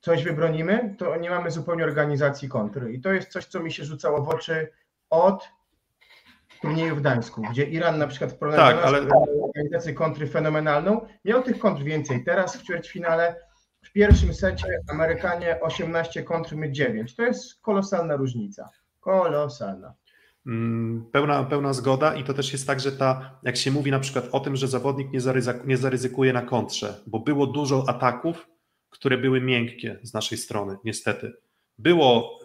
[0.00, 2.92] coś wybronimy, to nie mamy zupełnie organizacji kontry.
[2.92, 4.72] I to jest coś, co mi się rzucało w oczy
[5.10, 5.48] od
[6.60, 9.08] turnieju w Gdańsku, gdzie Iran na przykład w porównaniu tak, ale...
[9.48, 12.24] organizację kontry fenomenalną, miał tych kontr więcej.
[12.24, 13.36] Teraz w ćwierćfinale
[13.82, 17.16] w pierwszym secie Amerykanie 18 kontr, my 9.
[17.16, 18.68] To jest kolosalna różnica.
[19.00, 19.94] Kolosalna.
[20.46, 24.00] Mm, pełna, pełna zgoda i to też jest tak, że ta, jak się mówi na
[24.00, 25.08] przykład o tym, że zawodnik
[25.64, 28.46] nie zaryzykuje na kontrze, bo było dużo ataków,
[28.90, 31.32] które były miękkie z naszej strony, niestety.
[31.78, 32.40] Było,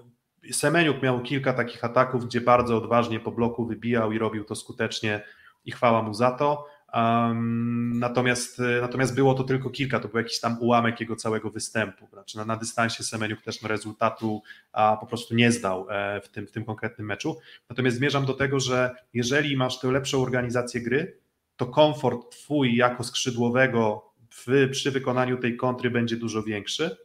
[0.51, 5.23] Semeniuk miał kilka takich ataków, gdzie bardzo odważnie po bloku wybijał i robił to skutecznie
[5.65, 6.67] i chwała mu za to.
[6.93, 12.07] Um, natomiast, natomiast było to tylko kilka, to był jakiś tam ułamek jego całego występu.
[12.07, 16.29] Znaczy na, na dystansie Semeniuk też no, rezultatu a, po prostu nie zdał e, w,
[16.29, 17.37] tym, w tym konkretnym meczu.
[17.69, 21.17] Natomiast zmierzam do tego, że jeżeli masz tę lepszą organizację gry,
[21.55, 26.97] to komfort twój jako skrzydłowego w, przy wykonaniu tej kontry będzie dużo większy,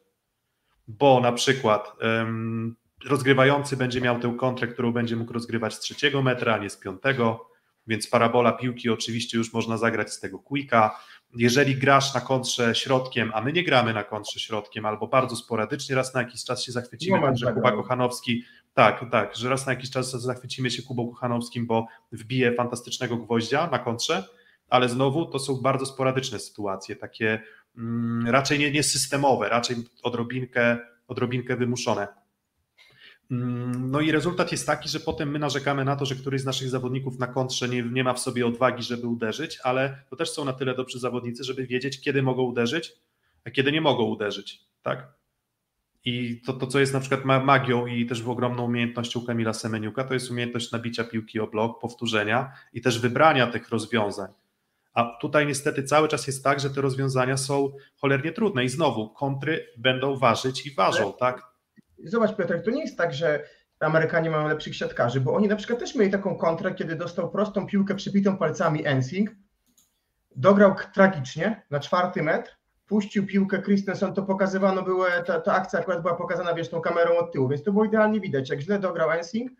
[0.88, 6.22] bo na przykład um, rozgrywający będzie miał tę kontrę, którą będzie mógł rozgrywać z trzeciego
[6.22, 7.50] metra, a nie z piątego,
[7.86, 11.00] więc parabola piłki oczywiście już można zagrać z tego quicka.
[11.36, 15.96] Jeżeli grasz na kontrze środkiem, a my nie gramy na kontrze środkiem, albo bardzo sporadycznie,
[15.96, 19.72] raz na jakiś czas się zachwycimy tym, że Kuba Kochanowski, tak, tak, że raz na
[19.72, 24.24] jakiś czas zachwycimy się Kubą Kochanowskim, bo wbije fantastycznego gwoździa na kontrze,
[24.70, 27.42] ale znowu to są bardzo sporadyczne sytuacje, takie
[27.76, 30.78] mm, raczej nie, nie systemowe, raczej odrobinkę,
[31.08, 32.08] odrobinkę wymuszone.
[33.30, 36.44] Mm, no i rezultat jest taki, że potem my narzekamy na to, że któryś z
[36.44, 40.30] naszych zawodników na kontrze nie, nie ma w sobie odwagi, żeby uderzyć, ale to też
[40.30, 42.92] są na tyle dobrzy zawodnicy, żeby wiedzieć, kiedy mogą uderzyć,
[43.44, 44.64] a kiedy nie mogą uderzyć.
[44.82, 45.20] Tak?
[46.04, 50.04] I to, to, co jest na przykład magią i też w ogromną umiejętnością Kamila Semeniuka,
[50.04, 54.28] to jest umiejętność nabicia piłki o blok, powtórzenia i też wybrania tych rozwiązań.
[54.94, 58.64] A tutaj niestety cały czas jest tak, że te rozwiązania są cholernie trudne.
[58.64, 61.42] I znowu kontry będą ważyć i ważą, tak?
[62.04, 63.44] Zobacz Piotr, to nie jest tak, że
[63.80, 67.66] Amerykanie mają lepszych siatkarzy, bo oni na przykład też mieli taką kontrę, kiedy dostał prostą
[67.66, 69.30] piłkę przypitą palcami Ensing,
[70.36, 76.02] dograł tragicznie na czwarty metr, puścił piłkę Christensen, to pokazywano było, ta, ta akcja akurat
[76.02, 79.10] była pokazana, wiesz, tą kamerą od tyłu, więc to było idealnie widać, jak źle dograł
[79.10, 79.50] Ensing,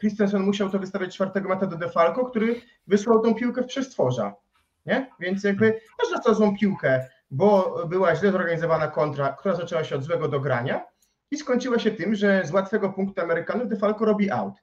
[0.00, 4.34] Christensen musiał to wystawiać czwartego metra do Defalco, który wysłał tą piłkę w przestworza
[4.88, 5.10] nie?
[5.20, 10.04] Więc jakby też dostał złą piłkę, bo była źle zorganizowana kontra, która zaczęła się od
[10.04, 10.86] złego dogrania
[11.30, 14.54] i skończyła się tym, że z łatwego punktu Amerykanów Defalco robi out.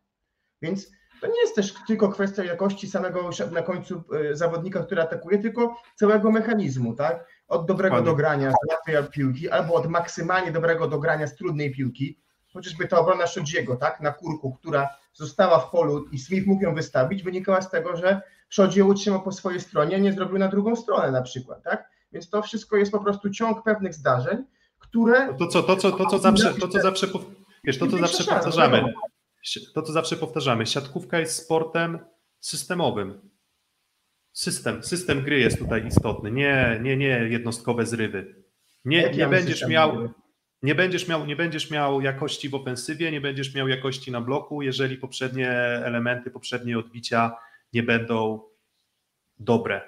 [0.62, 5.38] Więc to nie jest też tylko kwestia jakości samego na końcu e, zawodnika, który atakuje,
[5.38, 7.28] tylko całego mechanizmu, tak?
[7.48, 8.06] Od dobrego Panie.
[8.06, 12.20] dogrania z łatwej piłki, albo od maksymalnie dobrego dogrania z trudnej piłki,
[12.54, 16.76] chociażby ta obrona Szodziego, tak, na kurku, która została w polu i Smith mógł ją
[16.76, 18.22] wystawić, wynikała z tego, że
[18.56, 21.89] Szodzie utrzymał po swojej stronie, nie zrobił na drugą stronę na przykład, tak?
[22.12, 24.44] Więc to wszystko jest po prostu ciąg pewnych zdarzeń,
[24.80, 25.34] które...
[25.39, 27.08] To co, to co, to, co zawsze, to, co zawsze,
[27.63, 28.94] wiesz, to, co zawsze powtarzamy,
[29.74, 32.00] to, co zawsze powtarzamy, siatkówka jest sportem
[32.39, 33.30] systemowym.
[34.34, 38.44] System, system gry jest tutaj istotny, nie, nie, nie jednostkowe zrywy.
[38.86, 40.10] Nie, nie będziesz miał...
[40.62, 44.62] Nie będziesz, miał, nie będziesz miał jakości w ofensywie, nie będziesz miał jakości na bloku,
[44.62, 45.50] jeżeli poprzednie
[45.86, 47.36] elementy, poprzednie odbicia
[47.76, 48.42] nie będą
[49.40, 49.82] dobre.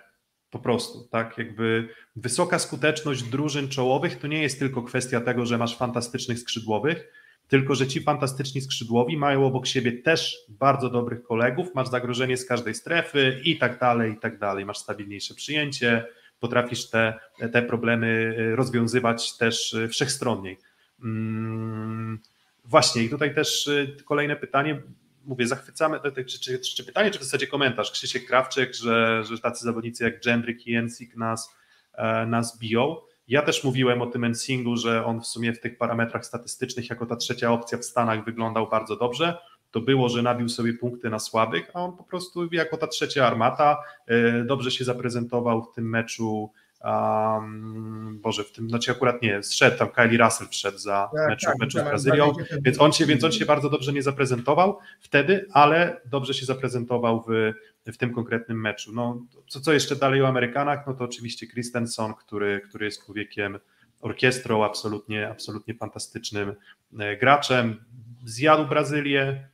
[0.49, 1.37] Po prostu, tak?
[1.37, 7.11] Jakby wysoka skuteczność drużyn czołowych to nie jest tylko kwestia tego, że masz fantastycznych skrzydłowych,
[7.47, 12.45] tylko że ci fantastyczni skrzydłowi mają obok siebie też bardzo dobrych kolegów, masz zagrożenie z
[12.45, 16.05] każdej strefy i tak dalej, i tak dalej, masz stabilniejsze przyjęcie,
[16.39, 17.19] potrafisz te,
[17.53, 20.57] te problemy y, rozwiązywać też y, wszechstronniej.
[21.01, 22.19] Hmm,
[22.65, 24.81] właśnie i tutaj też y, kolejne pytanie,
[25.27, 29.65] mówię, zachwycamy, czy, czy, czy, pytanie, czy w zasadzie komentarz, Krzysiek Krawczyk, że, że tacy
[29.65, 31.55] zawodnicy jak Jendryk i Ensik nas,
[31.93, 32.95] e, nas biją.
[33.27, 37.05] Ja też mówiłem o tym Ensingu, że on w sumie w tych parametrach statystycznych jako
[37.05, 39.37] ta trzecia opcja w Stanach wyglądał bardzo dobrze.
[39.71, 43.27] To było, że nabił sobie punkty na słabych, a on po prostu jako ta trzecia
[43.27, 46.51] armata e, dobrze się zaprezentował w tym meczu
[46.83, 51.45] Um, Boże, w tym, znaczy akurat nie, zszedł tam Kylie Russell wszedł za tak, meczu,
[51.45, 55.47] tak, meczu z Brazylią, więc on, się, więc on się bardzo dobrze nie zaprezentował wtedy,
[55.51, 57.53] ale dobrze się zaprezentował w,
[57.91, 58.91] w tym konkretnym meczu.
[58.93, 63.59] No, co, co jeszcze dalej o Amerykanach, no to oczywiście Christensen, który, który jest człowiekiem
[64.01, 66.55] orkiestrą, absolutnie, absolutnie fantastycznym
[66.99, 67.85] e, graczem,
[68.25, 69.47] zjadł Brazylię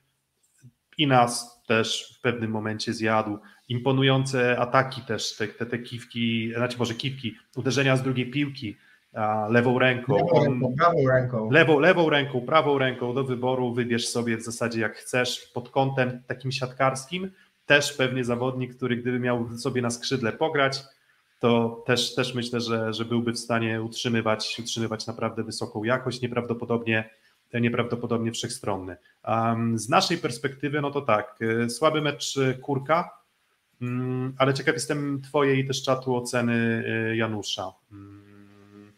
[0.98, 3.38] i nas też w pewnym momencie zjadł
[3.70, 8.78] imponujące ataki też, te, te, te kiwki, znaczy może kiwki, uderzenia z drugiej piłki,
[9.50, 10.16] lewą ręką.
[10.16, 11.52] Lewą ręką, prawą ręką.
[11.52, 16.22] Lewą, lewą ręką, prawą ręką do wyboru, wybierz sobie w zasadzie jak chcesz, pod kątem
[16.28, 17.32] takim siatkarskim,
[17.66, 20.84] też pewnie zawodnik, który gdyby miał sobie na skrzydle pograć,
[21.40, 27.10] to też, też myślę, że, że byłby w stanie utrzymywać, utrzymywać naprawdę wysoką jakość, nieprawdopodobnie,
[27.54, 28.96] nieprawdopodobnie wszechstronny.
[29.28, 33.23] Um, z naszej perspektywy, no to tak, y, słaby mecz Kurka, Mm,
[34.38, 37.74] ale ciekaw jestem Twojej też czatu oceny y, Janusza.
[37.92, 38.94] Mm,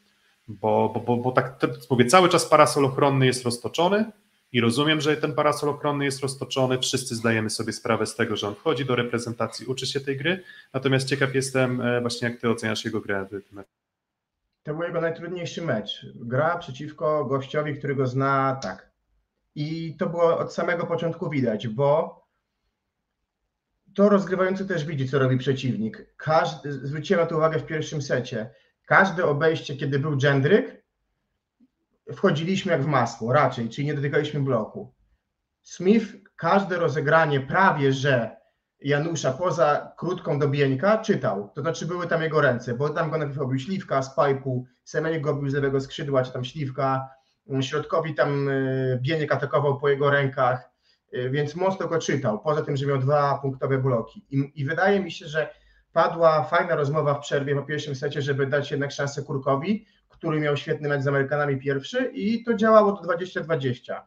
[0.48, 4.12] bo, bo, bo, bo tak mówię, cały czas parasol ochronny jest roztoczony
[4.52, 6.80] i rozumiem, że ten parasol ochronny jest roztoczony.
[6.80, 10.44] Wszyscy zdajemy sobie sprawę z tego, że on wchodzi do reprezentacji, uczy się tej gry.
[10.74, 13.26] Natomiast ciekaw jestem e, właśnie, jak Ty oceniasz jego grę.
[14.64, 16.06] To był jego najtrudniejszy mecz.
[16.16, 18.90] Gra przeciwko gościowi, którego zna tak.
[19.56, 22.25] I to było od samego początku widać, bo
[23.96, 26.08] to rozgrywający też widzi, co robi przeciwnik.
[26.18, 28.50] Każdy, zwróciłem na to uwagę w pierwszym secie.
[28.86, 30.84] Każde obejście, kiedy był Gendryk,
[32.14, 34.94] wchodziliśmy jak w masło, raczej, czyli nie dotykaliśmy bloku.
[35.62, 36.06] Smith,
[36.36, 38.36] każde rozegranie prawie, że
[38.80, 43.18] Janusza poza krótką do Bieńka czytał, to znaczy były tam jego ręce, bo tam go
[43.18, 47.10] najpierw robił Śliwka z pipu, Semenik go robił z lewego skrzydła, czy tam Śliwka,
[47.62, 48.54] środkowi tam e,
[49.02, 50.75] Bieniek atakował po jego rękach,
[51.30, 54.26] więc mocno go czytał, poza tym, że miał dwa punktowe bloki.
[54.30, 55.50] I, I, wydaje mi się, że
[55.94, 60.58] padła fajna rozmowa w przerwie po pierwszym secie, żeby dać jednak szansę Kurkowi, który miał
[60.58, 64.02] świetny mecz z Amerykanami pierwszy i to działało to 20-20.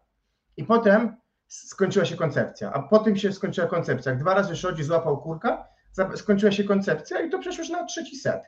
[0.57, 1.17] I potem
[1.47, 4.15] skończyła się koncepcja, a po tym się skończyła koncepcja.
[4.15, 5.69] Dwa razy Szodzi złapał Kurka,
[6.15, 8.43] skończyła się koncepcja i to przeszło już na trzeci set.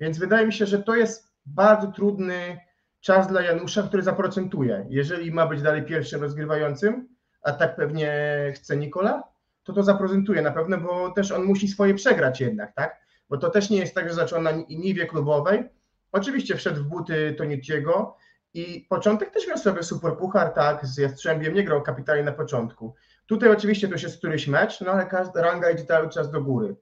[0.00, 2.60] Więc wydaje mi się, że to jest bardzo trudny
[3.00, 4.86] czas dla Janusza, który zaprocentuje.
[4.88, 7.15] Jeżeli ma być dalej pierwszym rozgrywającym,
[7.46, 8.12] a tak pewnie
[8.54, 9.22] chce Nikola,
[9.64, 13.00] to to zaprezentuje na pewno, bo też on musi swoje przegrać jednak, tak?
[13.28, 15.68] Bo to też nie jest tak, że zaczął na niwie klubowej.
[16.12, 18.16] Oczywiście wszedł w buty Toniciego
[18.54, 22.94] i początek też miał sobie super puchar, tak, z Jastrzębiem, nie grał kapitalnie na początku.
[23.26, 26.76] Tutaj oczywiście to jest któryś mecz, no ale każda ranga idzie cały czas do góry.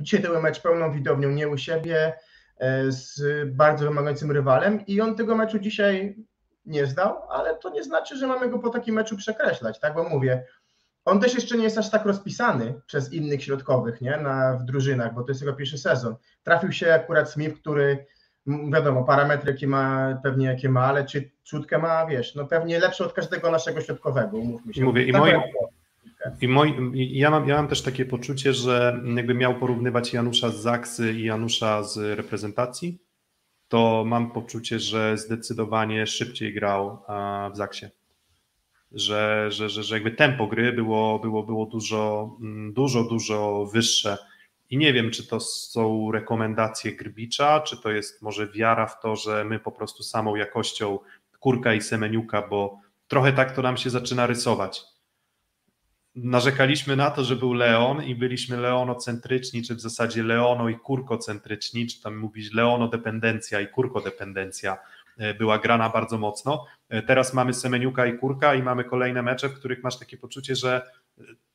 [0.00, 2.12] Dzisiaj to był mecz pełną widownią, nie u siebie,
[2.58, 3.22] e, z
[3.54, 6.16] bardzo wymagającym rywalem i on tego meczu dzisiaj
[6.66, 10.08] nie zdał, ale to nie znaczy, że mamy go po takim meczu przekreślać, tak, bo
[10.08, 10.44] mówię,
[11.04, 15.14] on też jeszcze nie jest aż tak rozpisany przez innych środkowych, nie, na, w drużynach,
[15.14, 16.14] bo to jest jego pierwszy sezon.
[16.42, 18.06] Trafił się akurat Smith, który
[18.72, 23.04] wiadomo, parametry jakie ma, pewnie jakie ma, ale czy czutkę ma, wiesz, no pewnie lepszy
[23.04, 24.84] od każdego naszego środkowego, umówmy się.
[24.84, 25.32] Mówię, i, moi,
[26.40, 30.56] i moi, ja, mam, ja mam też takie poczucie, że jakby miał porównywać Janusza z
[30.56, 32.98] Zaksy i Janusza z reprezentacji,
[33.70, 36.98] to mam poczucie, że zdecydowanie szybciej grał
[37.52, 37.86] w Zaksie.
[38.92, 44.18] Że, że, że, że jakby tempo gry było, było, było dużo, mm, dużo, dużo wyższe.
[44.70, 49.16] I nie wiem, czy to są rekomendacje Grbicza, czy to jest może wiara w to,
[49.16, 50.98] że my po prostu samą jakością
[51.40, 54.82] Kurka i Semeniuka, bo trochę tak to nam się zaczyna rysować
[56.14, 61.86] narzekaliśmy na to, że był Leon i byliśmy leonocentryczni, czy w zasadzie leono i kurkocentryczni,
[61.86, 64.78] czy tam mówić leonodependencja i kurkodependencja
[65.18, 66.66] e, była grana bardzo mocno.
[66.88, 70.56] E, teraz mamy Semeniuka i Kurka i mamy kolejne mecze, w których masz takie poczucie,
[70.56, 70.90] że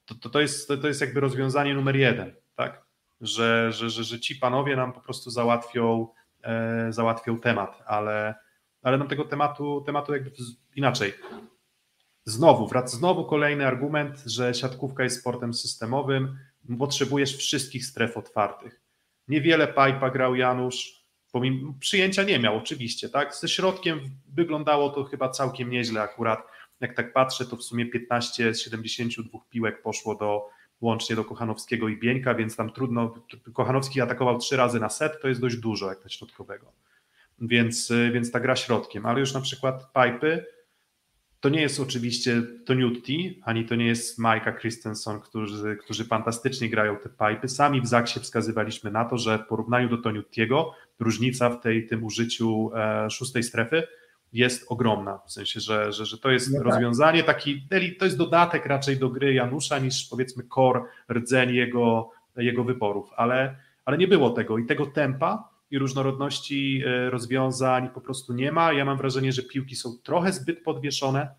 [0.05, 2.85] to, to, to, jest, to jest jakby rozwiązanie numer jeden, tak?
[3.21, 6.07] Że, że, że, że ci panowie nam po prostu załatwią,
[6.43, 8.35] e, załatwią temat, ale,
[8.81, 10.31] ale nam tego tematu, tematu jakby
[10.75, 11.13] inaczej.
[12.27, 16.37] Znowu, wraca znowu kolejny argument, że siatkówka jest sportem systemowym,
[16.79, 18.81] potrzebujesz wszystkich stref otwartych.
[19.27, 23.35] Niewiele pipa grał Janusz, pomimo przyjęcia nie miał oczywiście, tak?
[23.35, 23.99] Ze środkiem
[24.33, 26.39] wyglądało to chyba całkiem nieźle akurat.
[26.79, 30.49] Jak tak patrzę, to w sumie 15 z 72 piłek poszło do
[30.81, 33.13] łącznie do Kochanowskiego i Bieńka, więc tam trudno.
[33.53, 36.71] Kochanowski atakował trzy razy na set, to jest dość dużo jak na środkowego.
[37.39, 40.45] Więc, więc ta gra środkiem, ale już na przykład Pipy
[41.45, 46.97] to nie jest oczywiście Toniutti, ani to nie jest Majka Christensen, którzy, którzy fantastycznie grają
[46.97, 47.49] te pipy.
[47.49, 52.03] Sami w Zaksie wskazywaliśmy na to, że w porównaniu do Toniuttiego różnica w tej, tym
[52.03, 53.83] użyciu e, szóstej strefy
[54.33, 55.19] jest ogromna.
[55.27, 56.65] W sensie, że, że, że to jest no tak.
[56.65, 57.67] rozwiązanie taki,
[57.99, 60.81] to jest dodatek raczej do gry Janusza niż powiedzmy core,
[61.11, 67.09] rdzeń jego, jego wyborów, ale, ale nie było tego i tego tempa i różnorodności e,
[67.09, 68.73] rozwiązań po prostu nie ma.
[68.73, 71.35] Ja mam wrażenie, że piłki są trochę zbyt podwieszone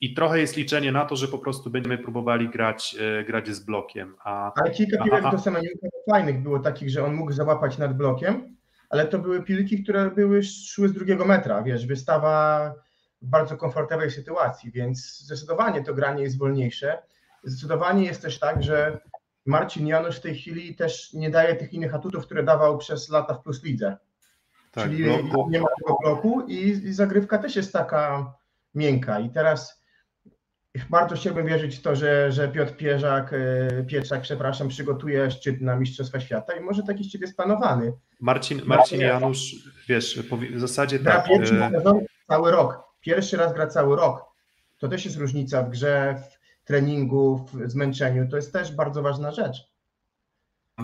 [0.00, 3.60] i trochę jest liczenie na to, że po prostu będziemy próbowali grać, e, grać z
[3.60, 4.16] blokiem.
[4.24, 8.56] A, ale kilka piłek do Semeniuka fajnych było takich, że on mógł załapać nad blokiem,
[8.90, 12.74] ale to były piłki, które były szły z drugiego metra, wiesz, wystawa
[13.22, 17.02] w bardzo komfortowej sytuacji, więc zdecydowanie to granie jest wolniejsze.
[17.44, 19.00] Zdecydowanie jest też tak, że
[19.46, 23.34] Marcin Janusz w tej chwili też nie daje tych innych atutów, które dawał przez lata
[23.34, 23.96] w Plus Lidze.
[24.72, 25.50] Tak, Czyli bloku.
[25.50, 28.32] nie ma tego bloku i, i zagrywka też jest taka
[28.74, 29.20] miękka.
[29.20, 29.82] I teraz
[30.90, 35.76] bardzo chciałbym wierzyć w to, że, że Piotr Pierzak, e, Pietrzak, przepraszam, przygotuje szczyt na
[35.76, 37.92] Mistrzostwa Świata i może taki szczyt jest planowany.
[38.20, 39.54] Marcin, Marcin Janusz,
[39.88, 40.22] wiesz,
[40.54, 41.28] w zasadzie gra tak.
[41.28, 41.82] Pierwszy e...
[42.28, 42.82] cały rok.
[43.00, 44.24] Pierwszy raz gra cały rok.
[44.78, 46.41] To też jest różnica w grze, treningu,
[47.54, 48.28] w zmęczeniu.
[48.28, 49.56] To jest też bardzo ważna rzecz.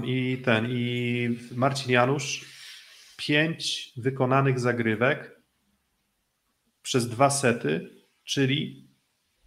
[0.05, 2.45] I ten, i Marcin Janusz,
[3.17, 5.41] pięć wykonanych zagrywek
[6.83, 7.91] przez dwa sety,
[8.25, 8.89] czyli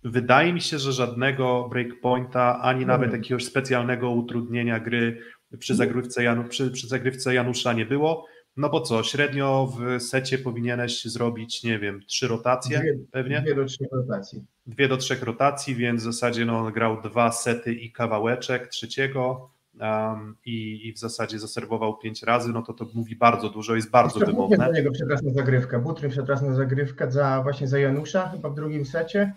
[0.03, 3.21] wydaje mi się, że żadnego breakpointa, ani nawet hmm.
[3.21, 5.21] jakiegoś specjalnego utrudnienia gry
[5.59, 8.25] przy zagrywce, Janu, przy, przy zagrywce Janusza nie było.
[8.61, 13.41] No bo co, średnio w secie powinieneś zrobić, nie wiem, trzy rotacje dwie, pewnie?
[13.41, 14.45] Dwie do trzech rotacji.
[14.65, 19.49] Dwie do trzech rotacji, więc w zasadzie no, on grał dwa sety i kawałeczek trzeciego
[19.79, 23.89] um, i, i w zasadzie zaserwował pięć razy, no to to mówi bardzo dużo, jest
[23.89, 24.57] bardzo Jeszcze wymowne.
[24.57, 25.79] do niego przepraszam zagrywkę.
[25.79, 29.33] Butryn przepraszam zagrywkę za, właśnie za Janusza chyba w drugim secie,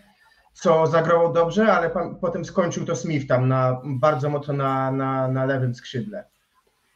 [0.52, 5.28] co zagrało dobrze, ale pan, potem skończył to Smith tam na, bardzo mocno na, na,
[5.28, 6.33] na lewym skrzydle.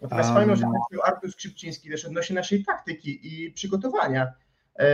[0.00, 4.32] Natomiast um, fajną rzeczą Artur Skrzypczyński też odnosi naszej taktyki i przygotowania.
[4.78, 4.86] E,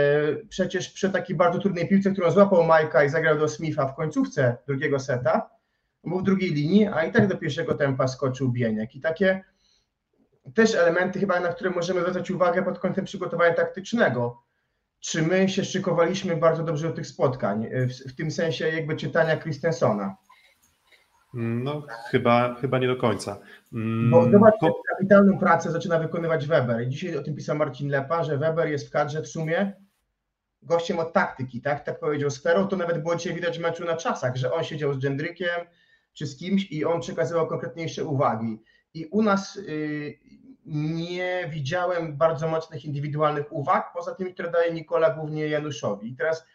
[0.48, 4.56] przecież przy takiej bardzo trudnej piłce, którą złapał Majka i zagrał do Smitha w końcówce
[4.66, 5.50] drugiego seta,
[6.04, 8.94] był w drugiej linii, a i tak do pierwszego tempa skoczył Bieniek.
[8.94, 9.44] I takie
[10.54, 14.42] też elementy chyba, na które możemy zwracać uwagę pod kątem przygotowania taktycznego.
[15.00, 19.36] Czy my się szykowaliśmy bardzo dobrze do tych spotkań, w, w tym sensie jakby czytania
[19.36, 20.16] Christensona?
[21.34, 23.38] No, chyba, chyba nie do końca.
[23.72, 24.82] Mm, Bo zobaczcie, po...
[24.88, 26.82] kapitalną pracę zaczyna wykonywać Weber.
[26.82, 29.72] I dzisiaj o tym pisał Marcin Lepa, że Weber jest w kadrze w sumie
[30.62, 31.84] gościem od taktyki, tak?
[31.84, 34.94] Tak powiedział Sferą, to nawet było dzisiaj widać w meczu na czasach, że on siedział
[34.94, 35.60] z Dżendrykiem
[36.12, 38.62] czy z kimś i on przekazywał konkretniejsze uwagi.
[38.94, 40.18] I u nas y,
[40.66, 46.10] nie widziałem bardzo mocnych indywidualnych uwag, poza tymi, które daje Nikola głównie Januszowi.
[46.10, 46.46] I teraz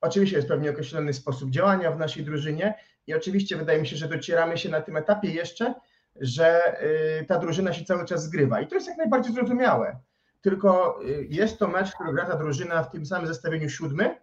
[0.00, 2.74] oczywiście jest pewnie określony sposób działania w naszej drużynie,
[3.06, 5.74] i oczywiście wydaje mi się, że docieramy się na tym etapie jeszcze,
[6.20, 6.78] że
[7.20, 8.60] y, ta drużyna się cały czas zgrywa.
[8.60, 9.98] I to jest jak najbardziej zrozumiałe.
[10.40, 14.16] Tylko y, jest to mecz, który gra ta drużyna w tym samym zestawieniu siódmy,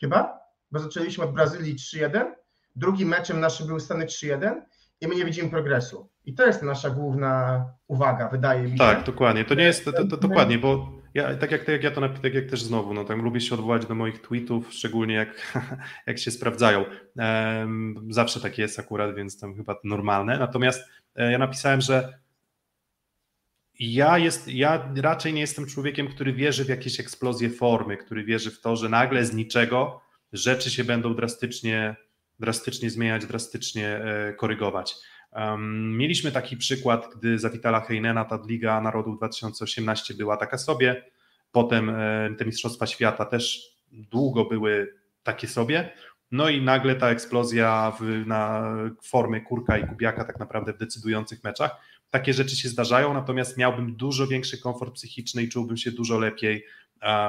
[0.00, 0.38] chyba,
[0.70, 2.32] bo zaczęliśmy od Brazylii 3-1.
[2.76, 4.60] Drugim meczem naszym był Stany 3-1
[5.00, 6.08] i my nie widzimy progresu.
[6.24, 8.78] I to jest nasza główna uwaga, wydaje mi się.
[8.78, 9.44] Tak, dokładnie.
[9.44, 12.08] To nie jest, to, to, to dokładnie, bo ja, tak, jak, tak jak ja to
[12.08, 15.58] tak jak też znowu, no tam lubię się odwołać do moich tweetów, szczególnie jak,
[16.06, 16.84] jak się sprawdzają.
[17.16, 20.38] Um, zawsze tak jest akurat, więc tam chyba normalne.
[20.38, 22.18] Natomiast e, ja napisałem, że
[23.78, 28.50] ja, jest, ja raczej nie jestem człowiekiem, który wierzy w jakieś eksplozje formy, który wierzy
[28.50, 30.00] w to, że nagle z niczego
[30.32, 31.96] rzeczy się będą drastycznie,
[32.40, 34.94] drastycznie zmieniać, drastycznie e, korygować.
[35.34, 41.04] Um, mieliśmy taki przykład, gdy za Vitala Heinena ta Liga Narodów 2018 była taka sobie,
[41.52, 45.92] potem e, te Mistrzostwa Świata też długo były takie sobie,
[46.30, 51.44] no i nagle ta eksplozja w, na formie Kurka i Kubiaka tak naprawdę w decydujących
[51.44, 51.76] meczach.
[52.10, 56.64] Takie rzeczy się zdarzają, natomiast miałbym dużo większy komfort psychiczny i czułbym się dużo lepiej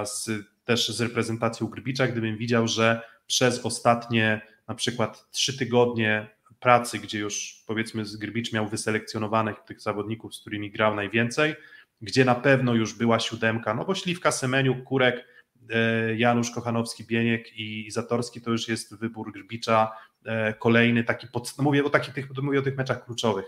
[0.04, 0.30] z,
[0.64, 7.20] też z reprezentacją Grbicza, gdybym widział, że przez ostatnie na przykład trzy tygodnie pracy, gdzie
[7.20, 11.56] już powiedzmy Grbicz miał wyselekcjonowanych tych zawodników, z którymi grał najwięcej,
[12.02, 15.26] gdzie na pewno już była siódemka, no bo Śliwka, Semeniuk, Kurek,
[15.70, 19.92] e, Janusz Kochanowski, Bieniek i Zatorski to już jest wybór Grbicza,
[20.26, 23.46] e, kolejny taki, pod, no mówię, o takich, mówię o tych meczach kluczowych,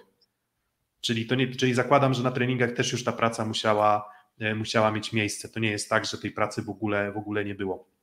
[1.01, 4.09] czyli, to nie, czyli zakładam, że na treningach też już ta praca musiała,
[4.55, 5.49] musiała mieć miejsce.
[5.49, 7.96] To nie jest tak, że tej pracy w ogóle, w ogóle nie było.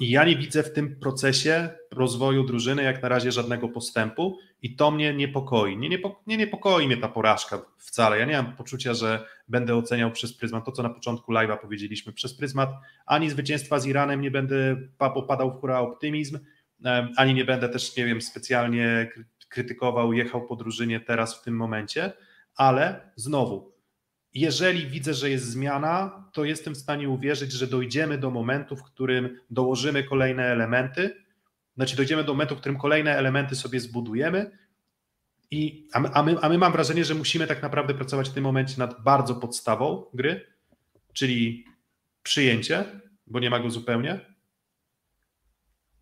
[0.00, 4.76] I ja nie widzę w tym procesie rozwoju drużyny jak na razie żadnego postępu i
[4.76, 5.76] to mnie niepokoi.
[5.76, 8.18] Nie, niepo, nie niepokoi mnie ta porażka wcale.
[8.18, 12.12] Ja nie mam poczucia, że będę oceniał przez pryzmat to, co na początku live'a powiedzieliśmy.
[12.12, 12.70] Przez pryzmat
[13.06, 16.38] ani zwycięstwa z Iranem nie będę popadał w hura optymizm,
[17.16, 19.12] ani nie będę też, nie wiem, specjalnie
[19.48, 22.12] krytykował, jechał po drużynie teraz w tym momencie,
[22.56, 23.72] ale znowu,
[24.34, 28.82] jeżeli widzę, że jest zmiana, to jestem w stanie uwierzyć, że dojdziemy do momentu, w
[28.82, 31.24] którym dołożymy kolejne elementy,
[31.76, 34.50] znaczy dojdziemy do momentu, w którym kolejne elementy sobie zbudujemy.
[35.50, 38.32] I, a, my, a, my, a my mam wrażenie, że musimy tak naprawdę pracować w
[38.32, 40.46] tym momencie nad bardzo podstawą gry,
[41.12, 41.64] czyli
[42.22, 42.84] przyjęcie,
[43.26, 44.20] bo nie ma go zupełnie,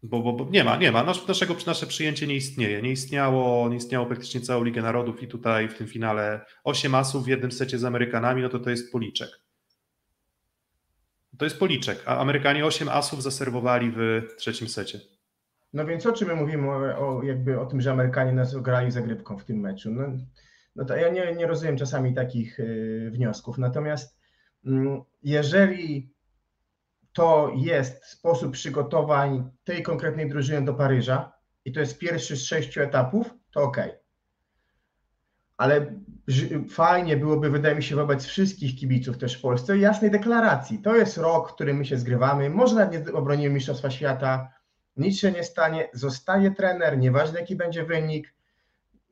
[0.06, 1.02] bo, bo, bo, nie ma, nie ma.
[1.02, 2.82] Nasz, naszego, nasze przyjęcie nie istnieje.
[2.82, 7.24] Nie istniało, nie istniało praktycznie całą Ligę Narodów i tutaj w tym finale 8 asów
[7.24, 9.30] w jednym secie z Amerykanami, no to to jest policzek.
[11.38, 15.00] To jest policzek, a Amerykanie 8 asów zaserwowali w trzecim secie.
[15.72, 19.38] No więc o czym my mówimy o, jakby o tym, że Amerykanie nas ograli zagrywką
[19.38, 19.90] w tym meczu?
[19.90, 20.02] No,
[20.76, 23.58] no to ja nie, nie rozumiem czasami takich y, wniosków.
[23.58, 24.18] Natomiast
[24.66, 24.70] y,
[25.22, 26.15] jeżeli
[27.16, 31.32] to jest sposób przygotowań tej konkretnej drużyny do Paryża
[31.64, 33.76] i to jest pierwszy z sześciu etapów, to ok.
[35.56, 35.94] Ale
[36.70, 40.78] fajnie byłoby, wydaje mi się, wobec wszystkich kibiców też w Polsce, jasnej deklaracji.
[40.78, 42.50] To jest rok, w którym my się zgrywamy.
[42.50, 44.52] Może nawet nie obronimy Mistrzostwa Świata,
[44.96, 48.34] nic się nie stanie, zostaje trener, nieważne jaki będzie wynik,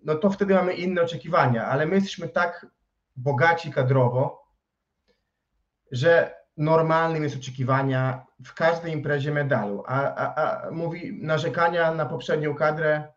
[0.02, 2.66] no to wtedy mamy inne oczekiwania, ale my jesteśmy tak
[3.16, 4.44] bogaci kadrowo,
[5.90, 10.34] że normalnym jest oczekiwania w każdej imprezie medalu, a, a,
[10.66, 13.08] a mówi narzekania na poprzednią kadrę,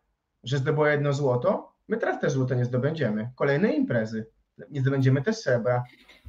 [0.44, 3.30] że zdobyła jedno złoto, my teraz też złoto nie zdobędziemy.
[3.36, 4.26] Kolejne imprezy,
[4.70, 5.84] nie zdobędziemy też srebra,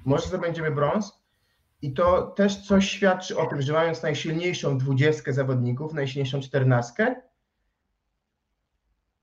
[0.05, 1.19] może zdobędziemy brąz.
[1.81, 7.15] I to też coś świadczy o tym, że mając najsilniejszą dwudziestkę zawodników, najsilniejszą czternastkę,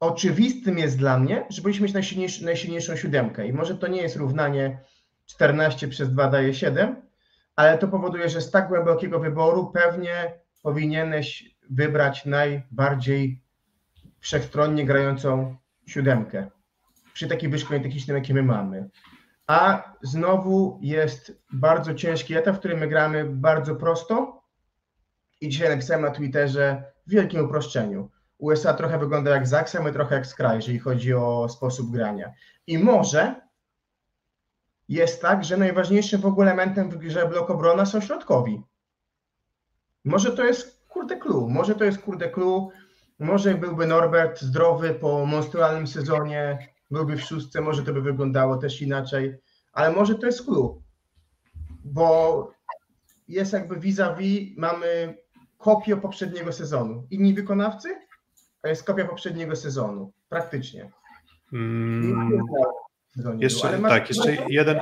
[0.01, 3.47] oczywistym jest dla mnie, że powinniśmy mieć najsilniejszą, najsilniejszą siódemkę.
[3.47, 4.78] I może to nie jest równanie
[5.26, 7.06] 14 przez 2 daje 7,
[7.57, 13.43] ale to powoduje, że z tak głębokiego wyboru pewnie powinieneś wybrać najbardziej
[14.19, 16.51] wszechstronnie grającą siódemkę
[17.13, 18.91] przy takim wyszkoleniu technicznym, jakie my mamy.
[19.47, 24.43] A znowu jest bardzo ciężki etap, w którym my gramy bardzo prosto
[25.41, 28.11] i dzisiaj napisałem na Twitterze w wielkim uproszczeniu.
[28.39, 32.33] USA trochę wygląda jak Zaksa, my trochę jak Sky, jeżeli chodzi o sposób grania.
[32.67, 33.45] I może
[34.89, 38.62] jest tak, że najważniejszym w ogóle elementem w grze blok obrona są środkowi.
[40.05, 42.70] Może to jest kurde clue, może to jest kurde clue,
[43.18, 48.82] może byłby Norbert zdrowy po monstrualnym sezonie, byłby w szóstce, może to by wyglądało też
[48.82, 49.37] inaczej,
[49.72, 50.82] ale może to jest clue,
[51.84, 52.51] bo
[53.28, 55.18] jest jakby vis-a-vis, mamy
[55.59, 57.07] kopię poprzedniego sezonu.
[57.11, 57.89] Inni wykonawcy,
[58.62, 60.93] a jest kopia poprzedniego sezonu, praktycznie.
[61.51, 62.41] Hmm
[63.39, 64.81] jeszcze, Ale tak, jeszcze jeden.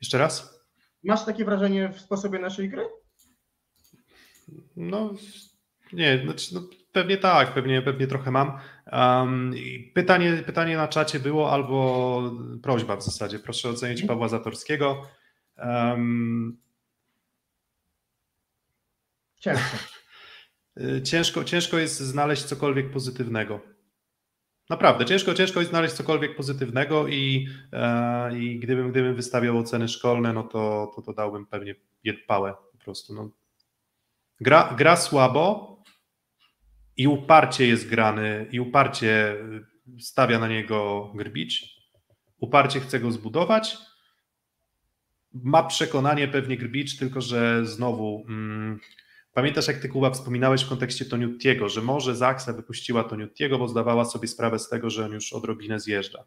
[0.00, 0.60] Jeszcze raz?
[1.02, 2.86] Masz takie wrażenie w sposobie naszej gry?
[4.76, 5.14] No,
[5.92, 6.60] nie, znaczy, no,
[6.92, 8.58] pewnie tak, pewnie, pewnie trochę mam.
[8.92, 9.54] Um,
[9.94, 12.22] pytanie, pytanie na czacie było albo
[12.62, 13.38] prośba w zasadzie.
[13.38, 15.02] Proszę ocenić Pawła Zatorskiego.
[15.56, 16.58] Um,
[19.40, 19.76] ciężko.
[21.10, 21.44] ciężko.
[21.44, 23.60] Ciężko jest znaleźć cokolwiek pozytywnego.
[24.70, 30.32] Naprawdę, ciężko, ciężko jest znaleźć cokolwiek pozytywnego i, e, i gdybym, gdybym wystawiał oceny szkolne,
[30.32, 31.74] no to, to, to dałbym pewnie
[32.26, 33.14] pałę po prostu.
[33.14, 33.30] No.
[34.40, 35.76] Gra, gra słabo
[36.96, 39.36] i uparcie jest grany i uparcie
[40.00, 41.80] stawia na niego Grbicz,
[42.38, 43.76] uparcie chce go zbudować,
[45.32, 48.24] ma przekonanie pewnie Grbicz, tylko że znowu...
[48.28, 48.80] Mm,
[49.32, 54.04] Pamiętasz, jak ty Kuba wspominałeś w kontekście Toniutiego, że może Zaksa wypuściła Toniutiego, bo zdawała
[54.04, 56.24] sobie sprawę z tego, że on już odrobinę zjeżdża.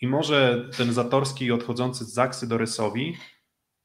[0.00, 3.16] I może ten Zatorski odchodzący z Zaksy do Rysowi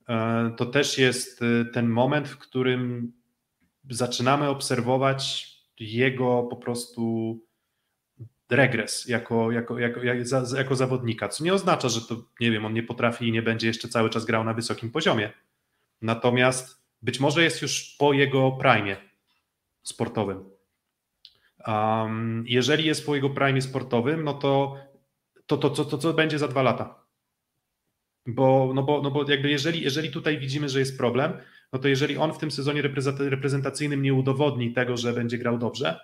[0.09, 3.13] e, to też jest e, ten moment, w którym
[3.89, 5.47] zaczynamy obserwować
[5.79, 7.33] jego po prostu
[8.49, 9.99] regres jako, jako, jako,
[10.57, 13.67] jako zawodnika, co nie oznacza, że to, nie wiem, on nie potrafi i nie będzie
[13.67, 15.31] jeszcze cały czas grał na wysokim poziomie.
[16.01, 18.95] Natomiast być może jest już po jego prime
[19.83, 20.49] sportowym.
[21.67, 24.77] Um, jeżeli jest po jego prime sportowym, no to
[25.47, 27.03] to, to, to, to co będzie za dwa lata?
[28.25, 31.33] Bo, no bo, no bo jakby jeżeli, jeżeli tutaj widzimy, że jest problem,
[31.73, 32.81] no to jeżeli on w tym sezonie
[33.19, 35.99] reprezentacyjnym nie udowodni tego, że będzie grał dobrze,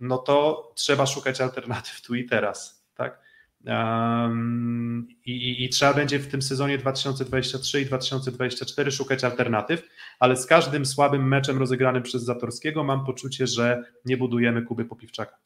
[0.00, 2.86] no to trzeba szukać alternatyw tu i teraz.
[2.94, 3.20] Tak?
[3.66, 9.88] Um, i, I, trzeba będzie w tym sezonie 2023 i 2024 szukać alternatyw,
[10.20, 15.38] ale z każdym słabym meczem rozegranym przez Zatorskiego mam poczucie, że nie budujemy Kuby Popiwczaka.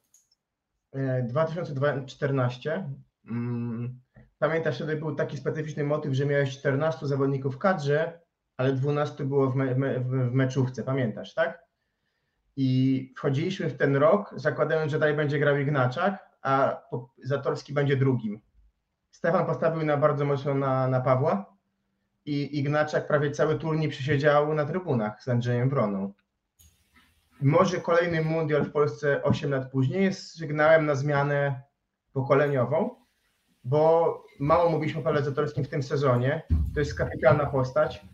[1.29, 2.73] 2014.
[2.73, 2.91] E,
[3.31, 4.01] mm,
[4.39, 8.21] pamiętasz, wtedy był taki specyficzny motyw, że miałeś 14 zawodników w kadrze,
[8.57, 11.68] ale 12 było w, me, w meczówce, pamiętasz, tak?
[12.61, 16.83] I wchodziliśmy w ten rok, zakładając, że dalej będzie grał Ignaczak, a
[17.25, 18.41] Zatorski będzie drugim.
[19.11, 21.57] Stefan postawił na bardzo mocno na, na Pawła
[22.25, 26.13] i Ignaczak prawie cały turniej przysiedział na trybunach z Andrzejem Broną.
[27.41, 31.63] Może kolejny mundial w Polsce 8 lat później jest sygnałem na zmianę
[32.13, 32.91] pokoleniową,
[33.65, 36.43] bo mało mówiliśmy o Pawle Zatorskim w tym sezonie.
[36.75, 38.05] To jest kapitalna postać.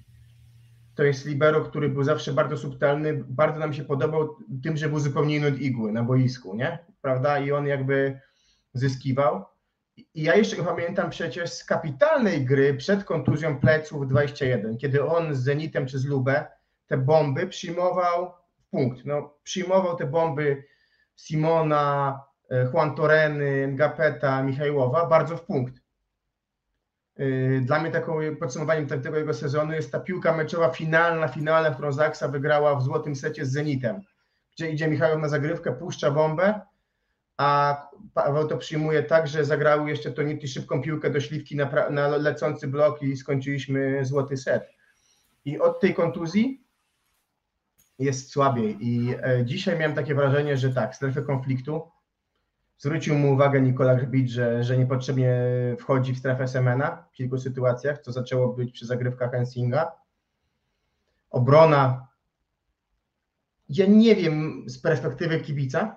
[0.94, 3.24] To jest libero, który był zawsze bardzo subtelny.
[3.28, 6.78] Bardzo nam się podobał tym, że był zupełnie inny od igły na boisku, nie?
[7.00, 7.38] Prawda?
[7.38, 8.20] I on jakby
[8.72, 9.44] zyskiwał.
[9.96, 15.34] I ja jeszcze go pamiętam przecież z kapitalnej gry przed kontuzją pleców 21, kiedy on
[15.34, 16.46] z Zenitem czy z Lubę
[16.86, 19.04] te bomby przyjmował w punkt.
[19.04, 20.64] No, przyjmował te bomby
[21.16, 22.20] Simona,
[22.50, 25.83] e, Juan Toreny, Ngapeta, Michajłowa bardzo w punkt.
[27.16, 31.92] E, dla mnie taką podsumowaniem tego jego sezonu jest ta piłka meczowa finalna, finalna, którą
[31.92, 34.00] Zaksa wygrała w złotym secie z Zenitem,
[34.56, 36.60] gdzie idzie Michał na zagrywkę, puszcza bombę,
[37.36, 37.76] a
[38.14, 42.08] Paweł to przyjmuje tak, że zagrały jeszcze to Tonity szybką piłkę do śliwki na, na
[42.08, 44.68] lecący blok i skończyliśmy złoty set.
[45.44, 46.64] I od tej kontuzji
[47.98, 48.76] jest słabiej.
[48.80, 51.90] I e, dzisiaj miałem takie wrażenie, że tak, strefę konfliktu.
[52.78, 55.36] Zwrócił mu uwagę Nikola Grbic, że, że niepotrzebnie
[55.78, 59.92] wchodzi w strefę Semena w kilku sytuacjach, co zaczęło być przy zagrywkach Hensinga.
[61.30, 62.08] Obrona.
[63.68, 65.96] Ja nie wiem z perspektywy kibica,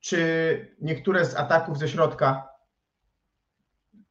[0.00, 2.48] czy niektóre z ataków ze środka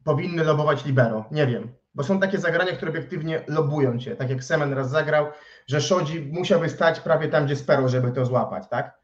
[0.04, 1.26] powinny lobować libero.
[1.32, 5.28] Nie wiem, bo są takie zagrania, które obiektywnie lobują cię, tak jak Semen raz zagrał,
[5.68, 9.03] że Szodzi musiałby stać prawie tam, gdzie Spero, żeby to złapać, tak?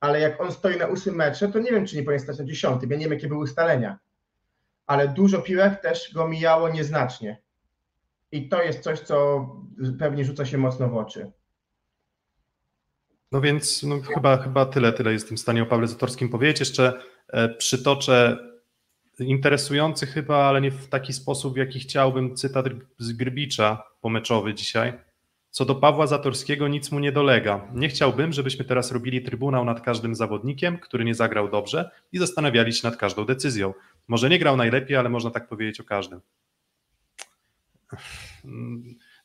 [0.00, 2.44] Ale jak on stoi na ósmym metrze, to nie wiem, czy nie powinien stać na
[2.44, 2.90] dziesiątym.
[2.90, 3.98] Ja nie wiem, jakie były ustalenia.
[4.86, 7.42] Ale dużo piłek też go mijało nieznacznie.
[8.32, 9.46] I to jest coś, co
[9.98, 11.32] pewnie rzuca się mocno w oczy.
[13.32, 16.60] No więc no, chyba, chyba tyle, tyle jestem w stanie o Pawle Zatorskim powiedzieć.
[16.60, 18.38] Jeszcze e, przytoczę
[19.18, 22.66] interesujący chyba, ale nie w taki sposób, w jaki chciałbym, cytat
[22.98, 24.92] z Grbicza pomeczowy dzisiaj.
[25.50, 27.68] Co do Pawła Zatorskiego nic mu nie dolega.
[27.74, 32.72] Nie chciałbym, żebyśmy teraz robili trybunał nad każdym zawodnikiem, który nie zagrał dobrze i zastanawiali
[32.72, 33.74] się nad każdą decyzją.
[34.08, 36.20] Może nie grał najlepiej, ale można tak powiedzieć o każdym.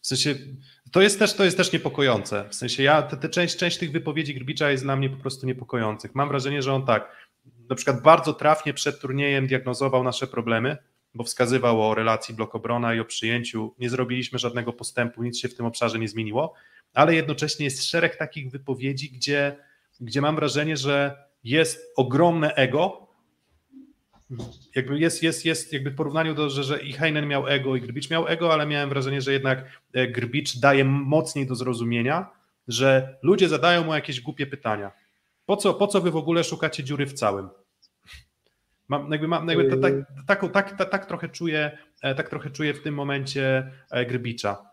[0.01, 0.35] W sensie,
[0.91, 2.49] to jest też, to jest też niepokojące.
[2.49, 5.47] W sensie, ja, te, te część, część tych wypowiedzi Grbicza jest dla mnie po prostu
[5.47, 6.15] niepokojących.
[6.15, 7.15] Mam wrażenie, że on tak,
[7.69, 10.77] na przykład bardzo trafnie przed turniejem diagnozował nasze problemy,
[11.15, 13.75] bo wskazywał o relacji blok-obrona i o przyjęciu.
[13.79, 16.53] Nie zrobiliśmy żadnego postępu, nic się w tym obszarze nie zmieniło,
[16.93, 19.55] ale jednocześnie jest szereg takich wypowiedzi, gdzie,
[20.01, 23.05] gdzie mam wrażenie, że jest ogromne ego,
[24.75, 27.81] jakby jest, jest, jest jakby w porównaniu do, że, że i Heinen miał ego i
[27.81, 32.29] Grbicz miał ego, ale miałem wrażenie, że jednak e, Grbicz daje mocniej do zrozumienia,
[32.67, 34.91] że ludzie zadają mu jakieś głupie pytania.
[35.45, 37.49] Po co, po co wy w ogóle szukacie dziury w całym?
[38.87, 39.93] Mam, jakby, mam, jakby tak,
[40.27, 44.71] tak, tak, tak, tak, trochę czuję, e, tak trochę czuję w tym momencie e, Grbicza.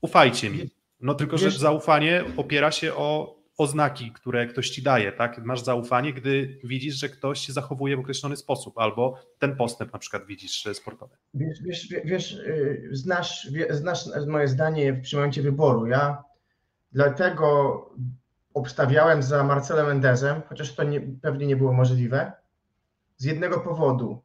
[0.00, 0.70] Ufajcie mi.
[1.00, 5.44] No tylko, że zaufanie opiera się o oznaki, które ktoś ci daje, tak?
[5.44, 9.98] Masz zaufanie, gdy widzisz, że ktoś się zachowuje w określony sposób, albo ten postęp na
[9.98, 11.16] przykład widzisz sportowy.
[11.34, 15.86] Wiesz, wiesz, wiesz y, znasz, znasz moje zdanie przy momencie wyboru.
[15.86, 16.22] Ja
[16.92, 17.76] dlatego
[18.54, 22.32] obstawiałem za Marcelem Mendezem, chociaż to nie, pewnie nie było możliwe,
[23.22, 24.22] z jednego powodu.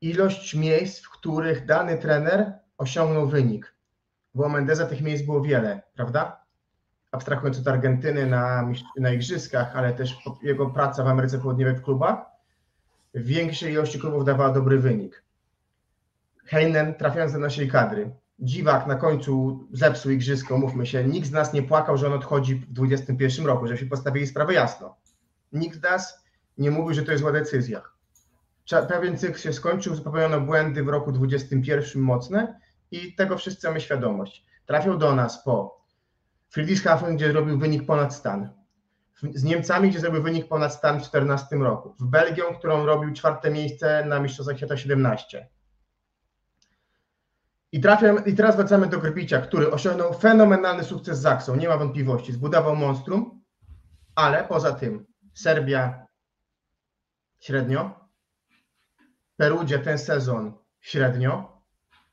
[0.00, 3.74] Ilość miejsc, w których dany trener osiągnął wynik.
[4.34, 6.44] Bo Mendeza tych miejsc było wiele, prawda?
[7.12, 12.18] abstrahując od Argentyny na, na igrzyskach, ale też jego praca w Ameryce Południowej w klubach,
[13.14, 15.22] w większej ilości klubów dawała dobry wynik.
[16.44, 18.10] Heinen trafiając do naszej kadry.
[18.38, 21.04] Dziwak na końcu zepsuł igrzysko, mówmy się.
[21.04, 24.96] Nikt z nas nie płakał, że on odchodzi w 2021 roku, żebyśmy postawili sprawę jasno.
[25.52, 26.20] Nikt z nas
[26.58, 27.82] nie mówił, że to jest zła decyzja.
[28.88, 34.46] Pewien cykl się skończył, popełniono błędy w roku 2021 mocne i tego wszyscy mamy świadomość.
[34.66, 35.84] Trafił do nas po
[36.50, 38.50] Friedrichshafen, gdzie zrobił wynik ponad stan.
[39.34, 41.94] Z Niemcami, gdzie zrobił wynik ponad stan w 2014 roku.
[41.98, 45.48] W Belgią, którą robił czwarte miejsce na Mistrzostwach Świata 17.
[47.72, 51.76] I, trafiam, I teraz wracamy do Grbicia, który osiągnął fenomenalny sukces z Zaksą, nie ma
[51.76, 52.32] wątpliwości.
[52.32, 53.42] Zbudował monstrum,
[54.14, 56.06] ale poza tym Serbia
[57.40, 58.00] średnio,
[59.36, 61.60] Perugia ten sezon średnio.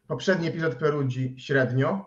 [0.07, 2.05] Poprzedni epizod Perudzi średnio.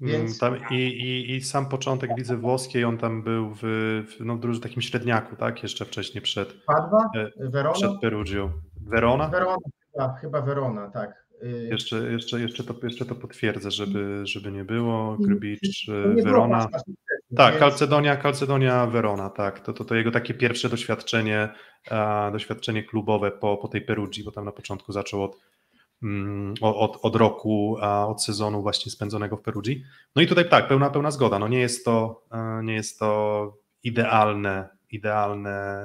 [0.00, 0.38] Mm, więc...
[0.38, 3.60] Tam i, i, I sam początek widzę włoskiej, on tam był w,
[4.08, 5.62] w no, w takim średniaku, tak?
[5.62, 7.10] Jeszcze wcześniej przed, Padwa?
[7.16, 7.74] E, Verona?
[7.74, 8.52] przed Perugią.
[8.80, 9.28] Verona?
[9.28, 9.56] Verona,
[9.92, 11.26] chyba, chyba Verona, tak.
[11.42, 15.16] Y, jeszcze, jeszcze, jeszcze, to, jeszcze to potwierdzę, żeby, żeby nie było.
[15.20, 15.86] Grybicz,
[16.24, 16.68] Verona.
[17.36, 19.60] Tak, Calcedonia, Calcedonia, Verona, tak.
[19.60, 21.48] To, to, to jego takie pierwsze doświadczenie,
[22.32, 25.36] doświadczenie klubowe po, po tej Perugii, bo tam na początku zaczął od,
[26.02, 27.76] mm, od, od roku,
[28.06, 29.84] od sezonu właśnie spędzonego w Perugii.
[30.16, 31.38] No i tutaj tak, pełna, pełna zgoda.
[31.38, 32.24] No nie jest to,
[32.62, 33.52] nie jest to
[33.82, 35.82] idealne, idealne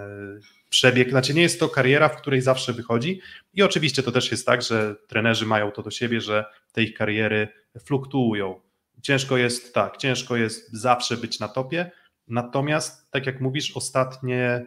[0.69, 3.21] przebieg, znaczy nie jest to kariera, w której zawsze wychodzi
[3.53, 6.93] i oczywiście to też jest tak, że trenerzy mają to do siebie, że te ich
[6.93, 7.47] kariery
[7.85, 8.66] fluktuują.
[9.07, 11.91] Ciężko jest, tak, ciężko jest zawsze być na topie,
[12.27, 14.65] natomiast tak jak mówisz, ostatnie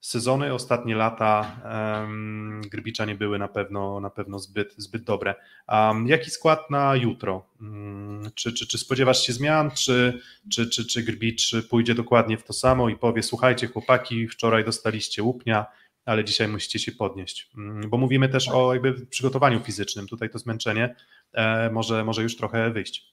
[0.00, 5.34] sezony, ostatnie lata um, Grbicza nie były na pewno, na pewno zbyt, zbyt dobre.
[5.68, 7.46] Um, jaki skład na jutro?
[7.60, 10.20] Um, czy, czy, czy spodziewasz się zmian, czy,
[10.52, 15.22] czy, czy, czy Grbicz pójdzie dokładnie w to samo i powie, słuchajcie chłopaki, wczoraj dostaliście
[15.22, 15.66] łupnia,
[16.04, 20.38] ale dzisiaj musicie się podnieść, mm, bo mówimy też o jakby przygotowaniu fizycznym, tutaj to
[20.38, 20.94] zmęczenie
[21.32, 23.12] e, może, może już trochę wyjść.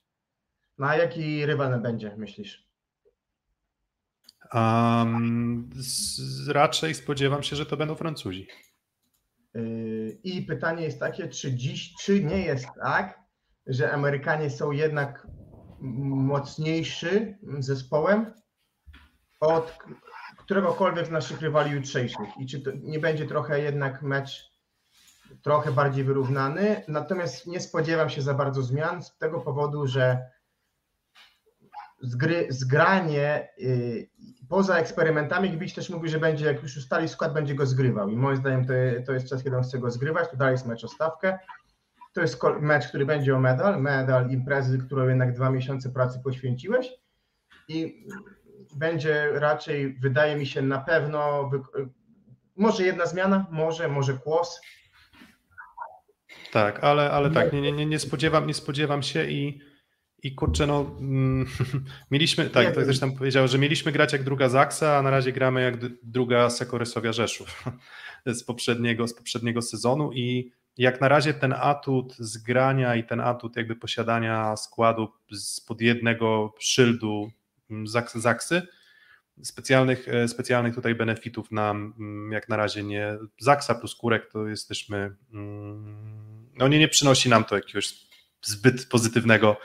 [0.79, 2.69] No a jaki rywal będzie, myślisz?
[4.53, 8.47] Um, z, raczej spodziewam się, że to będą Francuzi.
[9.53, 13.19] Yy, I pytanie jest takie, czy dziś, czy nie jest tak,
[13.67, 15.27] że Amerykanie są jednak
[15.81, 18.33] mocniejszy zespołem
[19.39, 19.77] od
[20.37, 24.49] któregokolwiek z naszych rywali jutrzejszych i czy to nie będzie trochę jednak mecz
[25.43, 30.29] trochę bardziej wyrównany, natomiast nie spodziewam się za bardzo zmian z tego powodu, że
[32.01, 34.09] zgry, zgranie yy,
[34.49, 38.17] poza eksperymentami Gbicz też mówi, że będzie, jak już ustali skład, będzie go zgrywał i
[38.17, 38.73] moim zdaniem to,
[39.05, 41.39] to jest czas, kiedy on chce go zgrywać, to dalej jest mecz o stawkę.
[42.13, 46.89] To jest mecz, który będzie o medal, medal imprezy, którą jednak dwa miesiące pracy poświęciłeś
[47.67, 48.05] i
[48.75, 51.51] będzie raczej, wydaje mi się, na pewno,
[52.55, 54.61] może jedna zmiana, może, może kłos.
[56.51, 59.61] Tak, ale, ale tak, nie, nie, nie, spodziewam, nie spodziewam się i
[60.23, 61.45] i kurczę, no, mm,
[62.11, 65.61] mieliśmy, tak, tak zresztą powiedział, że mieliśmy grać jak druga Zaksa, a na razie gramy
[65.61, 67.63] jak druga Sekorysowia Rzeszów
[68.25, 73.55] z poprzedniego, z poprzedniego sezonu i jak na razie ten atut zgrania i ten atut
[73.55, 77.31] jakby posiadania składu spod jednego szyldu
[77.69, 78.61] mm, Zaksy,
[79.43, 84.47] specjalnych, e, specjalnych tutaj benefitów nam mm, jak na razie nie, Zaksa plus Kurek to
[84.47, 85.15] jesteśmy,
[86.57, 88.09] no nie, nie przynosi nam to jakiegoś
[88.41, 89.57] zbyt pozytywnego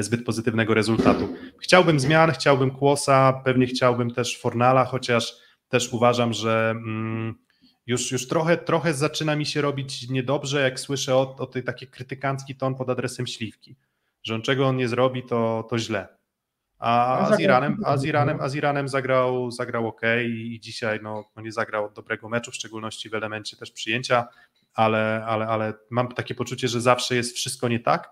[0.00, 1.34] zbyt pozytywnego rezultatu.
[1.60, 5.34] Chciałbym zmian, chciałbym Kłosa, pewnie chciałbym też Fornala, chociaż
[5.68, 7.34] też uważam, że mm,
[7.86, 11.86] już, już trochę, trochę zaczyna mi się robić niedobrze, jak słyszę o, o tej taki
[11.86, 13.76] krytykancki ton pod adresem Śliwki,
[14.22, 16.08] że on czego on nie zrobi, to, to źle.
[16.78, 21.00] A, no, z Iranem, a, z Iranem, a z Iranem zagrał, zagrał ok i dzisiaj
[21.02, 24.28] no, no nie zagrał dobrego meczu, w szczególności w elemencie też przyjęcia,
[24.74, 28.10] ale, ale, ale mam takie poczucie, że zawsze jest wszystko nie tak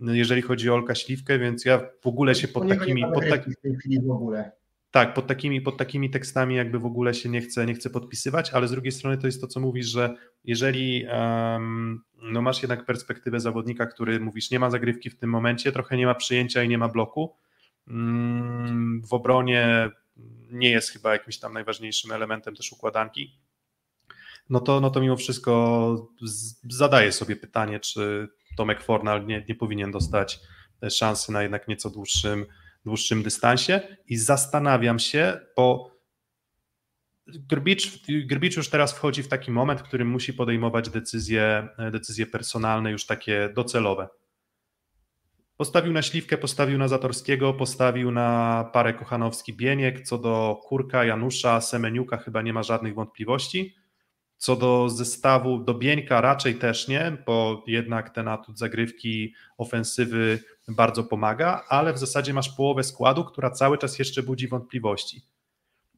[0.00, 3.02] jeżeli chodzi o Olka Śliwkę, więc ja w ogóle się pod takimi...
[3.14, 3.44] Pod tak...
[4.06, 4.52] w ogóle.
[4.90, 8.50] Tak, pod takimi, pod takimi tekstami jakby w ogóle się nie chcę, nie chcę podpisywać,
[8.50, 12.84] ale z drugiej strony to jest to, co mówisz, że jeżeli um, no masz jednak
[12.84, 16.68] perspektywę zawodnika, który mówisz, nie ma zagrywki w tym momencie, trochę nie ma przyjęcia i
[16.68, 17.34] nie ma bloku,
[17.86, 19.90] um, w obronie
[20.50, 23.40] nie jest chyba jakimś tam najważniejszym elementem też układanki,
[24.50, 26.12] no to, no to mimo wszystko
[26.70, 28.28] zadaję sobie pytanie, czy
[28.60, 30.40] Tomek Fornal nie, nie powinien dostać
[30.90, 32.46] szansy na jednak nieco dłuższym,
[32.84, 35.90] dłuższym dystansie i zastanawiam się, bo
[37.26, 42.90] Grbicz, Grbicz już teraz wchodzi w taki moment, w którym musi podejmować decyzje, decyzje personalne,
[42.90, 44.08] już takie docelowe.
[45.56, 50.02] Postawił na Śliwkę, postawił na Zatorskiego, postawił na parę Kochanowski-Bieniek.
[50.02, 53.79] Co do Kurka, Janusza, Semeniuka chyba nie ma żadnych wątpliwości.
[54.40, 60.38] Co do zestawu, do Bieńka raczej też nie, bo jednak ten atut zagrywki ofensywy
[60.68, 65.22] bardzo pomaga, ale w zasadzie masz połowę składu, która cały czas jeszcze budzi wątpliwości.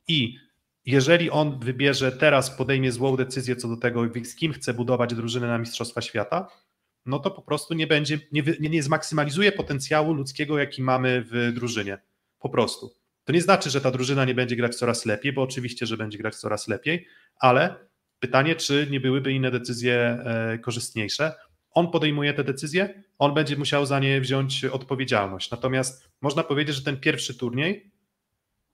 [0.09, 0.39] I
[0.87, 5.47] jeżeli on wybierze teraz, podejmie złą decyzję co do tego, z kim chce budować drużynę
[5.47, 6.49] na Mistrzostwa Świata,
[7.07, 11.53] no to po prostu nie będzie, nie, nie, nie zmaksymalizuje potencjału ludzkiego, jaki mamy w
[11.55, 11.99] drużynie.
[12.39, 12.95] Po prostu.
[13.25, 16.19] To nie znaczy, że ta drużyna nie będzie grać coraz lepiej, bo oczywiście, że będzie
[16.19, 17.07] grać coraz lepiej,
[17.41, 17.92] ale
[18.23, 21.35] Pytanie, czy nie byłyby inne decyzje e, korzystniejsze.
[21.71, 25.51] On podejmuje te decyzje, on będzie musiał za nie wziąć odpowiedzialność.
[25.51, 27.93] Natomiast można powiedzieć, że ten pierwszy turniej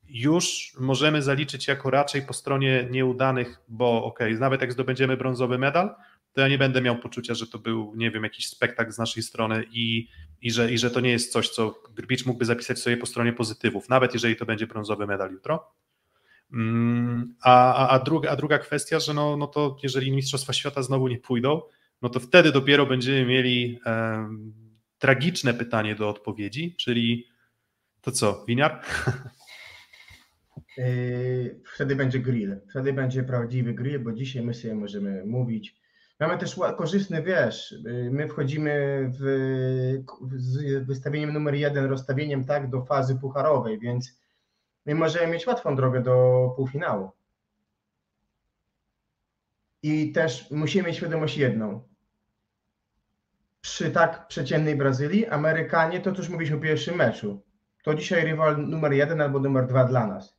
[0.08, 5.94] już możemy zaliczyć jako raczej po stronie nieudanych, bo ok, nawet jak zdobędziemy brązowy medal,
[6.32, 9.22] to ja nie będę miał poczucia, że to był, nie wiem, jakiś spektakl z naszej
[9.22, 10.08] strony i,
[10.40, 13.32] i, że, i że to nie jest coś, co Grbicz mógłby zapisać sobie po stronie
[13.32, 15.72] pozytywów, nawet jeżeli to będzie brązowy medal jutro.
[16.52, 21.08] Mm, a, a, druga, a druga kwestia, że no, no to jeżeli Mistrzostwa Świata znowu
[21.08, 21.62] nie pójdą,
[22.02, 24.28] no to wtedy dopiero będziemy mieli e,
[24.98, 27.26] tragiczne pytanie do odpowiedzi, czyli
[28.00, 28.80] to co, winiar?
[30.78, 32.60] Yy, wtedy będzie grill.
[32.70, 35.76] Wtedy będzie prawdziwy grill, bo dzisiaj my sobie możemy mówić.
[36.20, 39.24] Mamy też korzystny, wiesz, yy, my wchodzimy w,
[40.36, 44.18] z wystawieniem numer jeden, rozstawieniem tak do fazy pucharowej, więc
[44.88, 47.10] my możemy mieć łatwą drogę do półfinału.
[49.82, 51.88] I też musimy mieć świadomość jedną.
[53.60, 57.42] Przy tak przeciętnej Brazylii, Amerykanie, to już mówiliśmy w pierwszym meczu,
[57.82, 60.38] to dzisiaj rywal numer jeden albo numer dwa dla nas.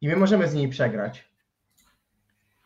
[0.00, 1.32] I my możemy z nimi przegrać,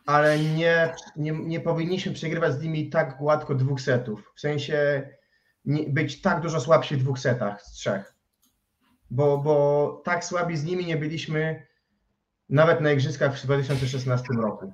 [0.07, 4.33] ale nie, nie, nie powinniśmy przegrywać z nimi tak gładko dwóch setów.
[4.35, 5.09] W sensie
[5.89, 8.16] być tak dużo słabsi w dwóch setach z trzech.
[9.11, 11.67] Bo, bo tak słabi z nimi nie byliśmy
[12.49, 14.73] nawet na Igrzyskach w 2016 roku.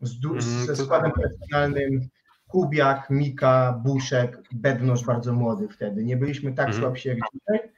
[0.00, 2.08] Z, mm, ze składem profesjonalnym
[2.48, 6.04] Kubiak, Mika, Buszek, Bednosz bardzo młody wtedy.
[6.04, 6.80] Nie byliśmy tak mm.
[6.80, 7.70] słabsi jak dzisiaj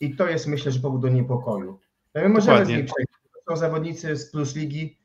[0.00, 1.78] i to jest myślę, że powód do niepokoju.
[2.14, 2.74] No my możemy Dokładnie.
[2.74, 3.12] z nimi przejść.
[3.46, 4.98] To są zawodnicy z Plus Ligi.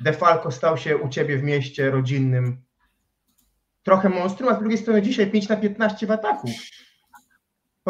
[0.00, 2.62] Defalco stał się u Ciebie w mieście rodzinnym
[3.82, 6.48] trochę monstrum, a z drugiej strony dzisiaj 5 na 15 w ataku.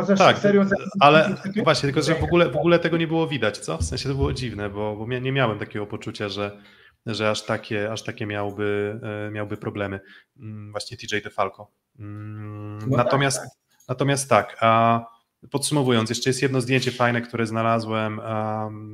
[0.00, 0.64] Poza tak, serią
[1.00, 1.34] ale
[1.64, 3.78] właśnie, tylko że w ogóle, w ogóle tego nie było widać, co?
[3.78, 6.62] W sensie to było dziwne, bo, bo nie miałem takiego poczucia, że,
[7.06, 10.00] że aż takie, aż takie miałby, e, miałby problemy.
[10.38, 11.70] Mm, właśnie TJ DeFalco.
[11.98, 13.88] Mm, no natomiast, tak, tak.
[13.88, 15.00] natomiast tak, a
[15.50, 18.20] Podsumowując, jeszcze jest jedno zdjęcie fajne, które znalazłem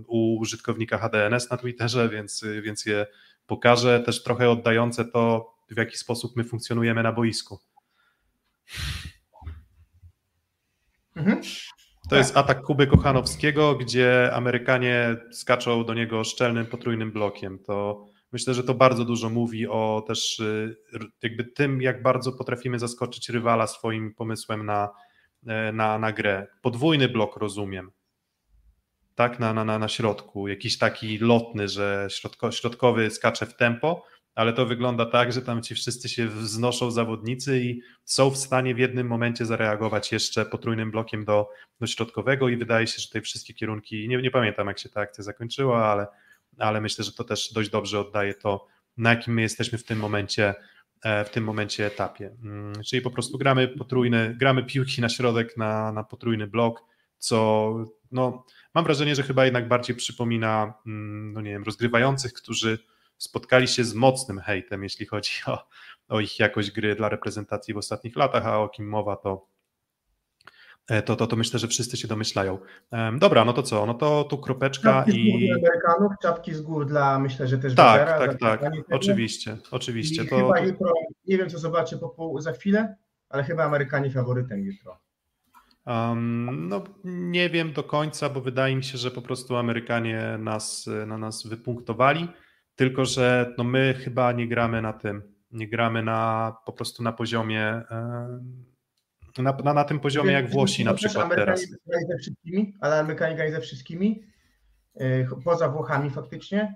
[0.07, 3.07] u użytkownika HDNS na Twitterze, więc, więc je
[3.47, 4.01] pokażę.
[4.01, 7.59] Też trochę oddające to, w jaki sposób my funkcjonujemy na boisku.
[11.17, 11.41] Mhm.
[12.03, 12.19] To tak.
[12.19, 17.59] jest atak Kuby Kochanowskiego, gdzie Amerykanie skaczą do niego szczelnym, potrójnym blokiem.
[17.59, 20.77] To myślę, że to bardzo dużo mówi o też y,
[21.23, 24.89] jakby tym, jak bardzo potrafimy zaskoczyć rywala swoim pomysłem na,
[25.47, 26.47] E, na, na grę.
[26.63, 27.91] Podwójny blok rozumiem.
[29.15, 30.49] Tak, na, na, na środku.
[30.49, 34.05] Jakiś taki lotny, że środko, środkowy skacze w tempo,
[34.37, 38.75] ale to wygląda tak, że tam ci wszyscy się wznoszą zawodnicy i są w stanie
[38.75, 41.49] w jednym momencie zareagować jeszcze potrójnym blokiem do,
[41.81, 45.01] do środkowego i wydaje się, że te wszystkie kierunki, nie, nie pamiętam jak się ta
[45.01, 46.07] akcja zakończyła, ale,
[46.59, 48.67] ale myślę, że to też dość dobrze oddaje to,
[48.97, 50.55] na jakim my jesteśmy w tym momencie
[51.07, 52.37] E, w tym momencie etapie.
[52.43, 56.85] Mm, czyli po prostu gramy potrójny, gramy piłki na środek na, na potrójny blok,
[57.19, 57.75] co
[58.13, 62.79] no, mam wrażenie, że chyba jednak bardziej przypomina, mm, no nie wiem, rozgrywających, którzy
[63.19, 65.69] spotkali się z mocnym hejtem, jeśli chodzi o,
[66.09, 69.47] o ich jakość gry dla reprezentacji w ostatnich latach, a o kim mowa, to
[70.89, 72.59] E, to, to, to myślę, że wszyscy się domyślają.
[73.19, 73.87] Dobra, no to co?
[73.87, 75.49] No to tu kropeczka czapki i.
[75.49, 78.73] Z gór dla Amerykanów, czapki z gór dla myślę, że też Tak, Wezera, tak, tak.
[78.91, 80.25] Oczywiście, oczywiście.
[80.25, 80.93] to, chyba jutro,
[81.27, 82.97] nie wiem co zobaczę po, po, za chwilę,
[83.29, 84.99] ale chyba Amerykanie faworytem jutro.
[85.87, 90.91] Um, no nie wiem do końca, bo wydaje mi się, że po prostu Amerykanie nas,
[91.07, 92.29] na nas wypunktowali,
[92.77, 95.23] tylko że no my chyba nie gramy na tym,
[95.53, 97.83] nie gramy na po prostu na poziomie
[99.39, 101.61] na, na, na tym poziomie jak Włosi na przykład teraz.
[102.09, 104.23] Ze wszystkimi, ale Amerykanie grają ze wszystkimi,
[104.95, 106.75] e, poza Włochami faktycznie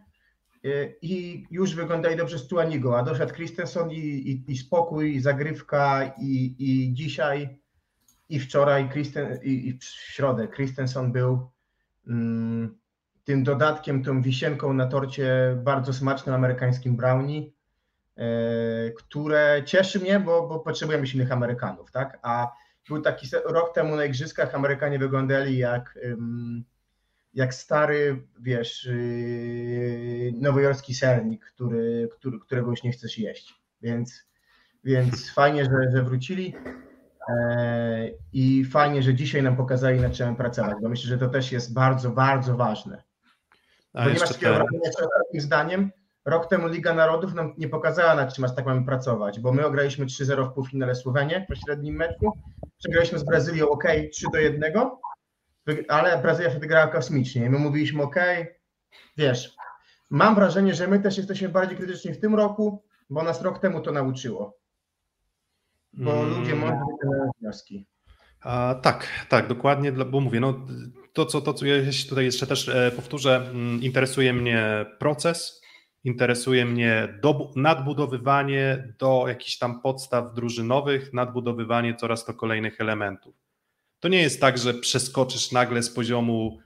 [0.65, 0.69] e,
[1.03, 6.13] i już wyglądali dobrze z Tuanigo, a doszedł Christensen i, i, i spokój, i zagrywka
[6.21, 7.61] i, i dzisiaj
[8.29, 11.51] i wczoraj Christen, i, i w środę Christensen był
[12.07, 12.79] mm,
[13.31, 17.43] tym dodatkiem, tą wisienką na torcie bardzo smacznym amerykańskim brownie
[18.21, 22.19] E, które cieszy mnie, bo, bo potrzebujemy silnych Amerykanów, tak?
[22.23, 22.53] A
[22.89, 25.99] był taki rok temu na Igrzyskach Amerykanie wyglądali jak,
[27.35, 33.55] jak stary, wiesz, y, nowojorski sernik, który, który, którego już nie chcesz jeść.
[33.83, 34.27] Więc,
[34.85, 36.55] więc fajnie, że, że wrócili
[37.29, 41.53] e, i fajnie, że dzisiaj nam pokazali, na czym pracować, bo myślę, że to też
[41.53, 43.10] jest bardzo, bardzo ważne.
[43.93, 44.55] A bo nie masz takiego
[45.35, 45.91] że zdaniem,
[46.25, 49.67] Rok temu Liga Narodów nam nie pokazała, na czym aż tak mamy pracować, bo my
[49.67, 52.33] ograliśmy 3-0 w półfinale Słowenię w średnim meczu,
[52.79, 54.73] przegraliśmy z Brazylią ok, 3 do 1,
[55.89, 58.17] ale Brazylia wtedy grała kosmicznie i my mówiliśmy ok,
[59.17, 59.57] wiesz,
[60.11, 63.81] mam wrażenie, że my też jesteśmy bardziej krytyczni w tym roku, bo nas rok temu
[63.81, 64.59] to nauczyło.
[65.93, 66.39] Bo hmm.
[66.39, 67.87] ludzie mogą wyciągnąć wnioski.
[68.41, 70.67] A, tak, tak, dokładnie, bo mówię, no,
[71.13, 71.75] to, co, to, co ja
[72.09, 75.61] tutaj jeszcze też e, powtórzę, mm, interesuje mnie proces,
[76.05, 83.35] Interesuje mnie do, nadbudowywanie do jakichś tam podstaw drużynowych, nadbudowywanie coraz to kolejnych elementów.
[84.01, 86.59] To nie jest tak, że przeskoczysz nagle z poziomu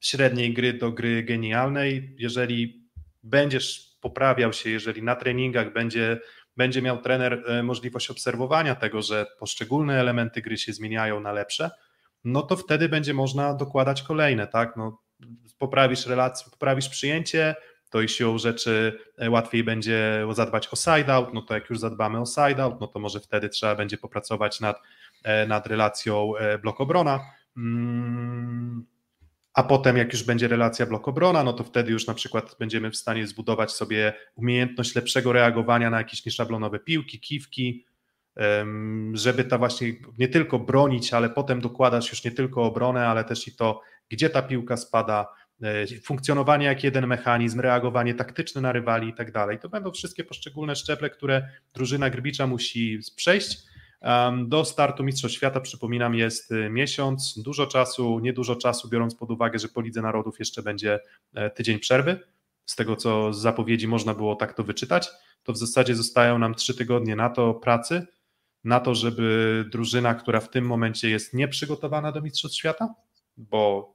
[0.00, 2.14] średniej gry do gry genialnej.
[2.18, 2.88] Jeżeli
[3.22, 6.20] będziesz poprawiał się, jeżeli na treningach będzie,
[6.58, 11.70] będzie miał trener e, możliwość obserwowania tego, że poszczególne elementy gry się zmieniają na lepsze,
[12.24, 14.76] no to wtedy będzie można dokładać kolejne, tak?
[14.76, 15.02] No,
[15.58, 17.54] poprawisz relację, poprawisz przyjęcie,
[17.90, 22.20] to i siłą rzeczy e, łatwiej będzie zadbać o side-out, no to jak już zadbamy
[22.20, 24.82] o side-out, no to może wtedy trzeba będzie popracować nad,
[25.24, 26.32] e, nad relacją
[26.62, 27.20] blok-obrona.
[27.56, 28.86] Mm,
[29.58, 32.96] a potem jak już będzie relacja blok-obrona, no to wtedy już na przykład będziemy w
[32.96, 37.86] stanie zbudować sobie umiejętność lepszego reagowania na jakieś nieszablonowe piłki, kiwki,
[39.12, 43.48] żeby ta właśnie nie tylko bronić, ale potem dokładać już nie tylko obronę, ale też
[43.48, 45.26] i to, gdzie ta piłka spada,
[45.62, 49.58] e, funkcjonowanie jak jeden mechanizm, reagowanie taktyczne na rywali i tak dalej.
[49.58, 53.67] To będą wszystkie poszczególne szczeple, które drużyna Grbicza musi przejść
[54.46, 59.58] do startu Mistrzostw Świata, przypominam, jest y, miesiąc, dużo czasu, niedużo czasu, biorąc pod uwagę,
[59.58, 61.00] że po Lidze Narodów jeszcze będzie
[61.34, 62.20] e, tydzień przerwy.
[62.66, 65.10] Z tego, co z zapowiedzi można było tak to wyczytać,
[65.42, 68.06] to w zasadzie zostają nam trzy tygodnie na to pracy,
[68.64, 72.94] na to, żeby drużyna, która w tym momencie jest nieprzygotowana do Mistrzostw Świata,
[73.36, 73.94] bo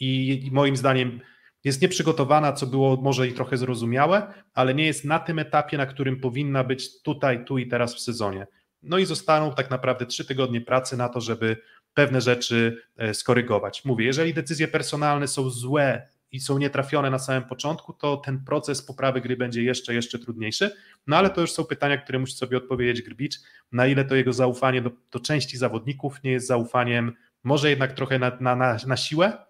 [0.00, 1.20] i moim zdaniem
[1.64, 5.86] jest nieprzygotowana, co było może i trochę zrozumiałe, ale nie jest na tym etapie, na
[5.86, 8.46] którym powinna być tutaj, tu i teraz w sezonie.
[8.82, 11.56] No i zostaną tak naprawdę trzy tygodnie pracy na to, żeby
[11.94, 13.84] pewne rzeczy e, skorygować.
[13.84, 18.82] Mówię, jeżeli decyzje personalne są złe i są nietrafione na samym początku, to ten proces
[18.82, 20.76] poprawy gry będzie jeszcze, jeszcze trudniejszy.
[21.06, 23.36] No ale to już są pytania, które musi sobie odpowiedzieć Grbicz,
[23.72, 27.12] na ile to jego zaufanie do, do części zawodników nie jest zaufaniem
[27.44, 29.46] może jednak trochę na, na, na, na siłę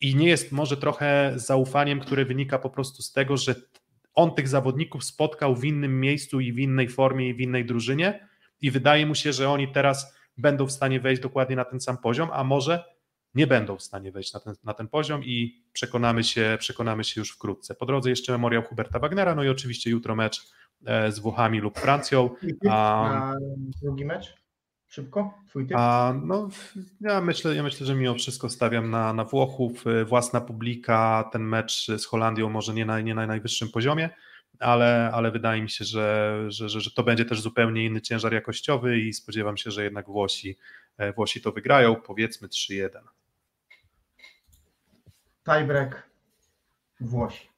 [0.00, 3.54] i nie jest może trochę zaufaniem, które wynika po prostu z tego, że
[4.14, 8.28] on tych zawodników spotkał w innym miejscu i w innej formie i w innej drużynie,
[8.60, 11.98] i wydaje mu się, że oni teraz będą w stanie wejść dokładnie na ten sam
[11.98, 12.96] poziom, a może
[13.34, 17.20] nie będą w stanie wejść na ten, na ten poziom i przekonamy się, przekonamy się
[17.20, 17.74] już wkrótce.
[17.74, 20.42] Po drodze jeszcze memoriał Huberta Wagnera, no i oczywiście jutro mecz
[20.86, 22.30] e, z Włochami lub Francją.
[22.70, 23.32] A
[23.82, 24.34] drugi mecz?
[24.86, 25.34] Szybko?
[25.48, 25.76] Twój typ?
[25.80, 26.48] A, no,
[27.00, 29.86] ja, myślę, ja myślę, że mimo wszystko stawiam na, na Włochów.
[29.86, 34.10] E, własna publika, ten mecz z Holandią może nie na, nie na najwyższym poziomie,
[34.60, 38.32] ale, ale wydaje mi się, że, że, że, że to będzie też zupełnie inny ciężar
[38.32, 40.56] jakościowy i spodziewam się, że jednak Włosi,
[40.98, 42.88] e, Włosi to wygrają, powiedzmy 3-1.
[45.44, 46.08] Tiebreak
[47.00, 47.48] Włosi.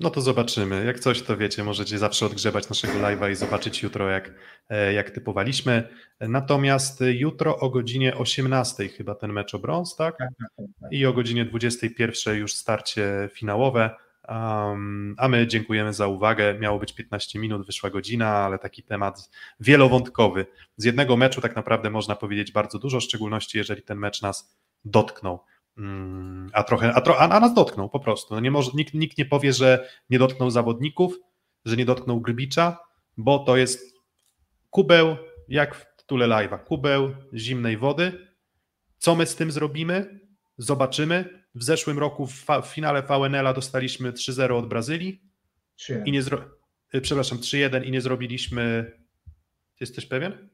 [0.00, 0.84] No to zobaczymy.
[0.84, 4.34] Jak coś, to wiecie, możecie zawsze odgrzebać naszego live'a i zobaczyć jutro, jak,
[4.68, 5.88] e, jak typowaliśmy.
[6.20, 10.16] Natomiast jutro o godzinie 18 chyba ten mecz o brąz, tak?
[10.18, 10.66] Tak, tak, tak?
[10.80, 10.92] tak.
[10.92, 13.90] I o godzinie 21 już starcie finałowe.
[14.30, 16.58] Um, a my dziękujemy za uwagę.
[16.58, 20.46] Miało być 15 minut, wyszła godzina, ale taki temat wielowątkowy.
[20.76, 24.56] Z jednego meczu tak naprawdę można powiedzieć bardzo dużo, w szczególności jeżeli ten mecz nas
[24.84, 25.40] dotknął.
[25.76, 28.34] Um, a trochę, a, tro, a, a, nas dotknął po prostu.
[28.34, 31.18] No nie może, nikt, nikt nie powie, że nie dotknął zawodników,
[31.64, 32.78] że nie dotknął Grbicza,
[33.16, 33.94] bo to jest
[34.70, 35.16] kubeł,
[35.48, 38.28] jak w tytule live'a, kubeł zimnej wody.
[38.98, 40.20] Co my z tym zrobimy?
[40.58, 45.22] Zobaczymy w zeszłym roku w, w finale VNL-a dostaliśmy 3-0 od Brazylii.
[45.76, 46.44] 3 I nie zro...
[46.94, 48.92] Y, przepraszam, 3-1 i nie zrobiliśmy.
[49.80, 50.48] Jesteś pewien?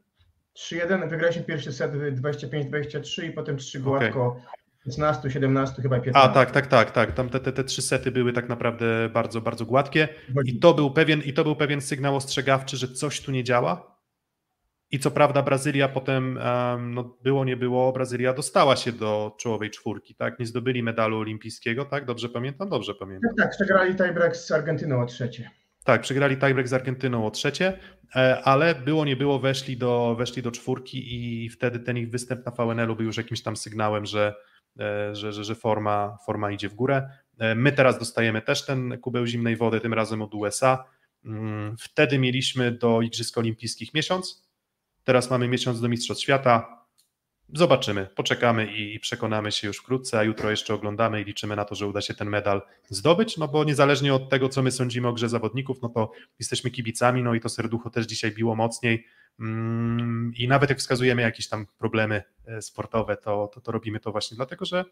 [0.58, 4.26] 3-1, wygraliśmy pierwszy set 25-23 i potem 3 gładko.
[4.26, 4.42] Okay.
[4.84, 6.30] 16, 17, chyba 15.
[6.30, 7.12] A tak, tak, tak, tak.
[7.12, 10.08] Tam te, te, te trzy sety były tak naprawdę bardzo, bardzo gładkie.
[10.44, 13.95] I to był pewien, i to był pewien sygnał ostrzegawczy, że coś tu nie działa.
[14.90, 16.38] I co prawda Brazylia potem,
[16.80, 20.38] no było nie było, Brazylia dostała się do czołowej czwórki, tak?
[20.38, 22.04] Nie zdobyli medalu olimpijskiego, tak?
[22.04, 22.68] Dobrze pamiętam?
[22.68, 23.30] Dobrze pamiętam.
[23.36, 25.50] Tak, tak przegrali tiebreak z Argentyną o trzecie.
[25.86, 27.78] Tak, przegrali tiebreak z Argentyną o trzecie,
[28.16, 32.46] e, ale było nie było, weszli do, weszli do czwórki i wtedy ten ich występ
[32.46, 34.34] na VNL-u był już jakimś tam sygnałem, że,
[34.80, 37.08] e, że, że, że forma, forma idzie w górę.
[37.38, 40.84] E, my teraz dostajemy też ten kubeł zimnej wody, tym razem od USA.
[41.24, 44.45] Mm, wtedy mieliśmy do Igrzysk Olimpijskich miesiąc,
[45.06, 46.84] Teraz mamy miesiąc do Mistrzostw Świata.
[47.54, 51.74] Zobaczymy, poczekamy i przekonamy się już wkrótce, a jutro jeszcze oglądamy i liczymy na to,
[51.74, 55.12] że uda się ten medal zdobyć, no bo niezależnie od tego, co my sądzimy o
[55.12, 59.06] grze zawodników, no to jesteśmy kibicami, no i to serducho też dzisiaj biło mocniej
[59.40, 64.12] mm, i nawet jak wskazujemy jakieś tam problemy e, sportowe, to, to, to robimy to
[64.12, 64.84] właśnie dlatego, że,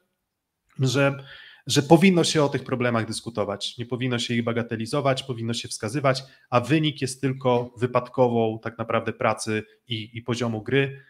[0.79, 1.25] że
[1.67, 6.23] że powinno się o tych problemach dyskutować, nie powinno się ich bagatelizować, powinno się wskazywać,
[6.51, 11.01] a wynik jest tylko wypadkową tak naprawdę pracy i, i poziomu gry.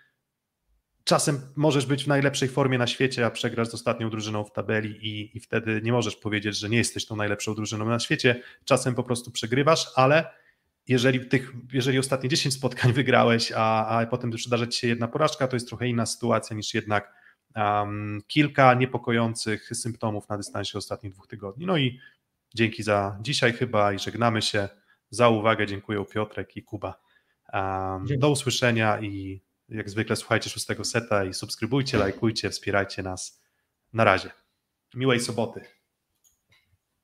[1.05, 5.07] czasem możesz być w najlepszej formie na świecie, a przegrasz z ostatnią drużyną w tabeli
[5.07, 8.43] i, i wtedy nie możesz powiedzieć, że nie jesteś tą najlepszą drużyną na świecie.
[8.65, 10.31] Czasem po prostu przegrywasz, ale
[10.89, 15.49] jeżeli, tych, jeżeli ostatnie 10 spotkań wygrałeś, a, a potem przydarza ci się jedna porażka,
[15.49, 17.24] to jest trochę inna sytuacja niż jednak
[17.57, 21.67] um, kilka niepokojących symptomów na dystansie ostatnich dwóch tygodni.
[21.67, 22.01] No i
[22.55, 24.69] dzięki za dzisiaj chyba i żegnamy się.
[25.11, 27.01] Za uwagę dziękuję Piotrek i Kuba.
[27.53, 33.43] Um, do usłyszenia i jak zwykle słuchajcie szóstego seta i subskrybujcie, lajkujcie, wspierajcie nas.
[33.93, 34.31] Na razie.
[34.95, 35.61] Miłej soboty.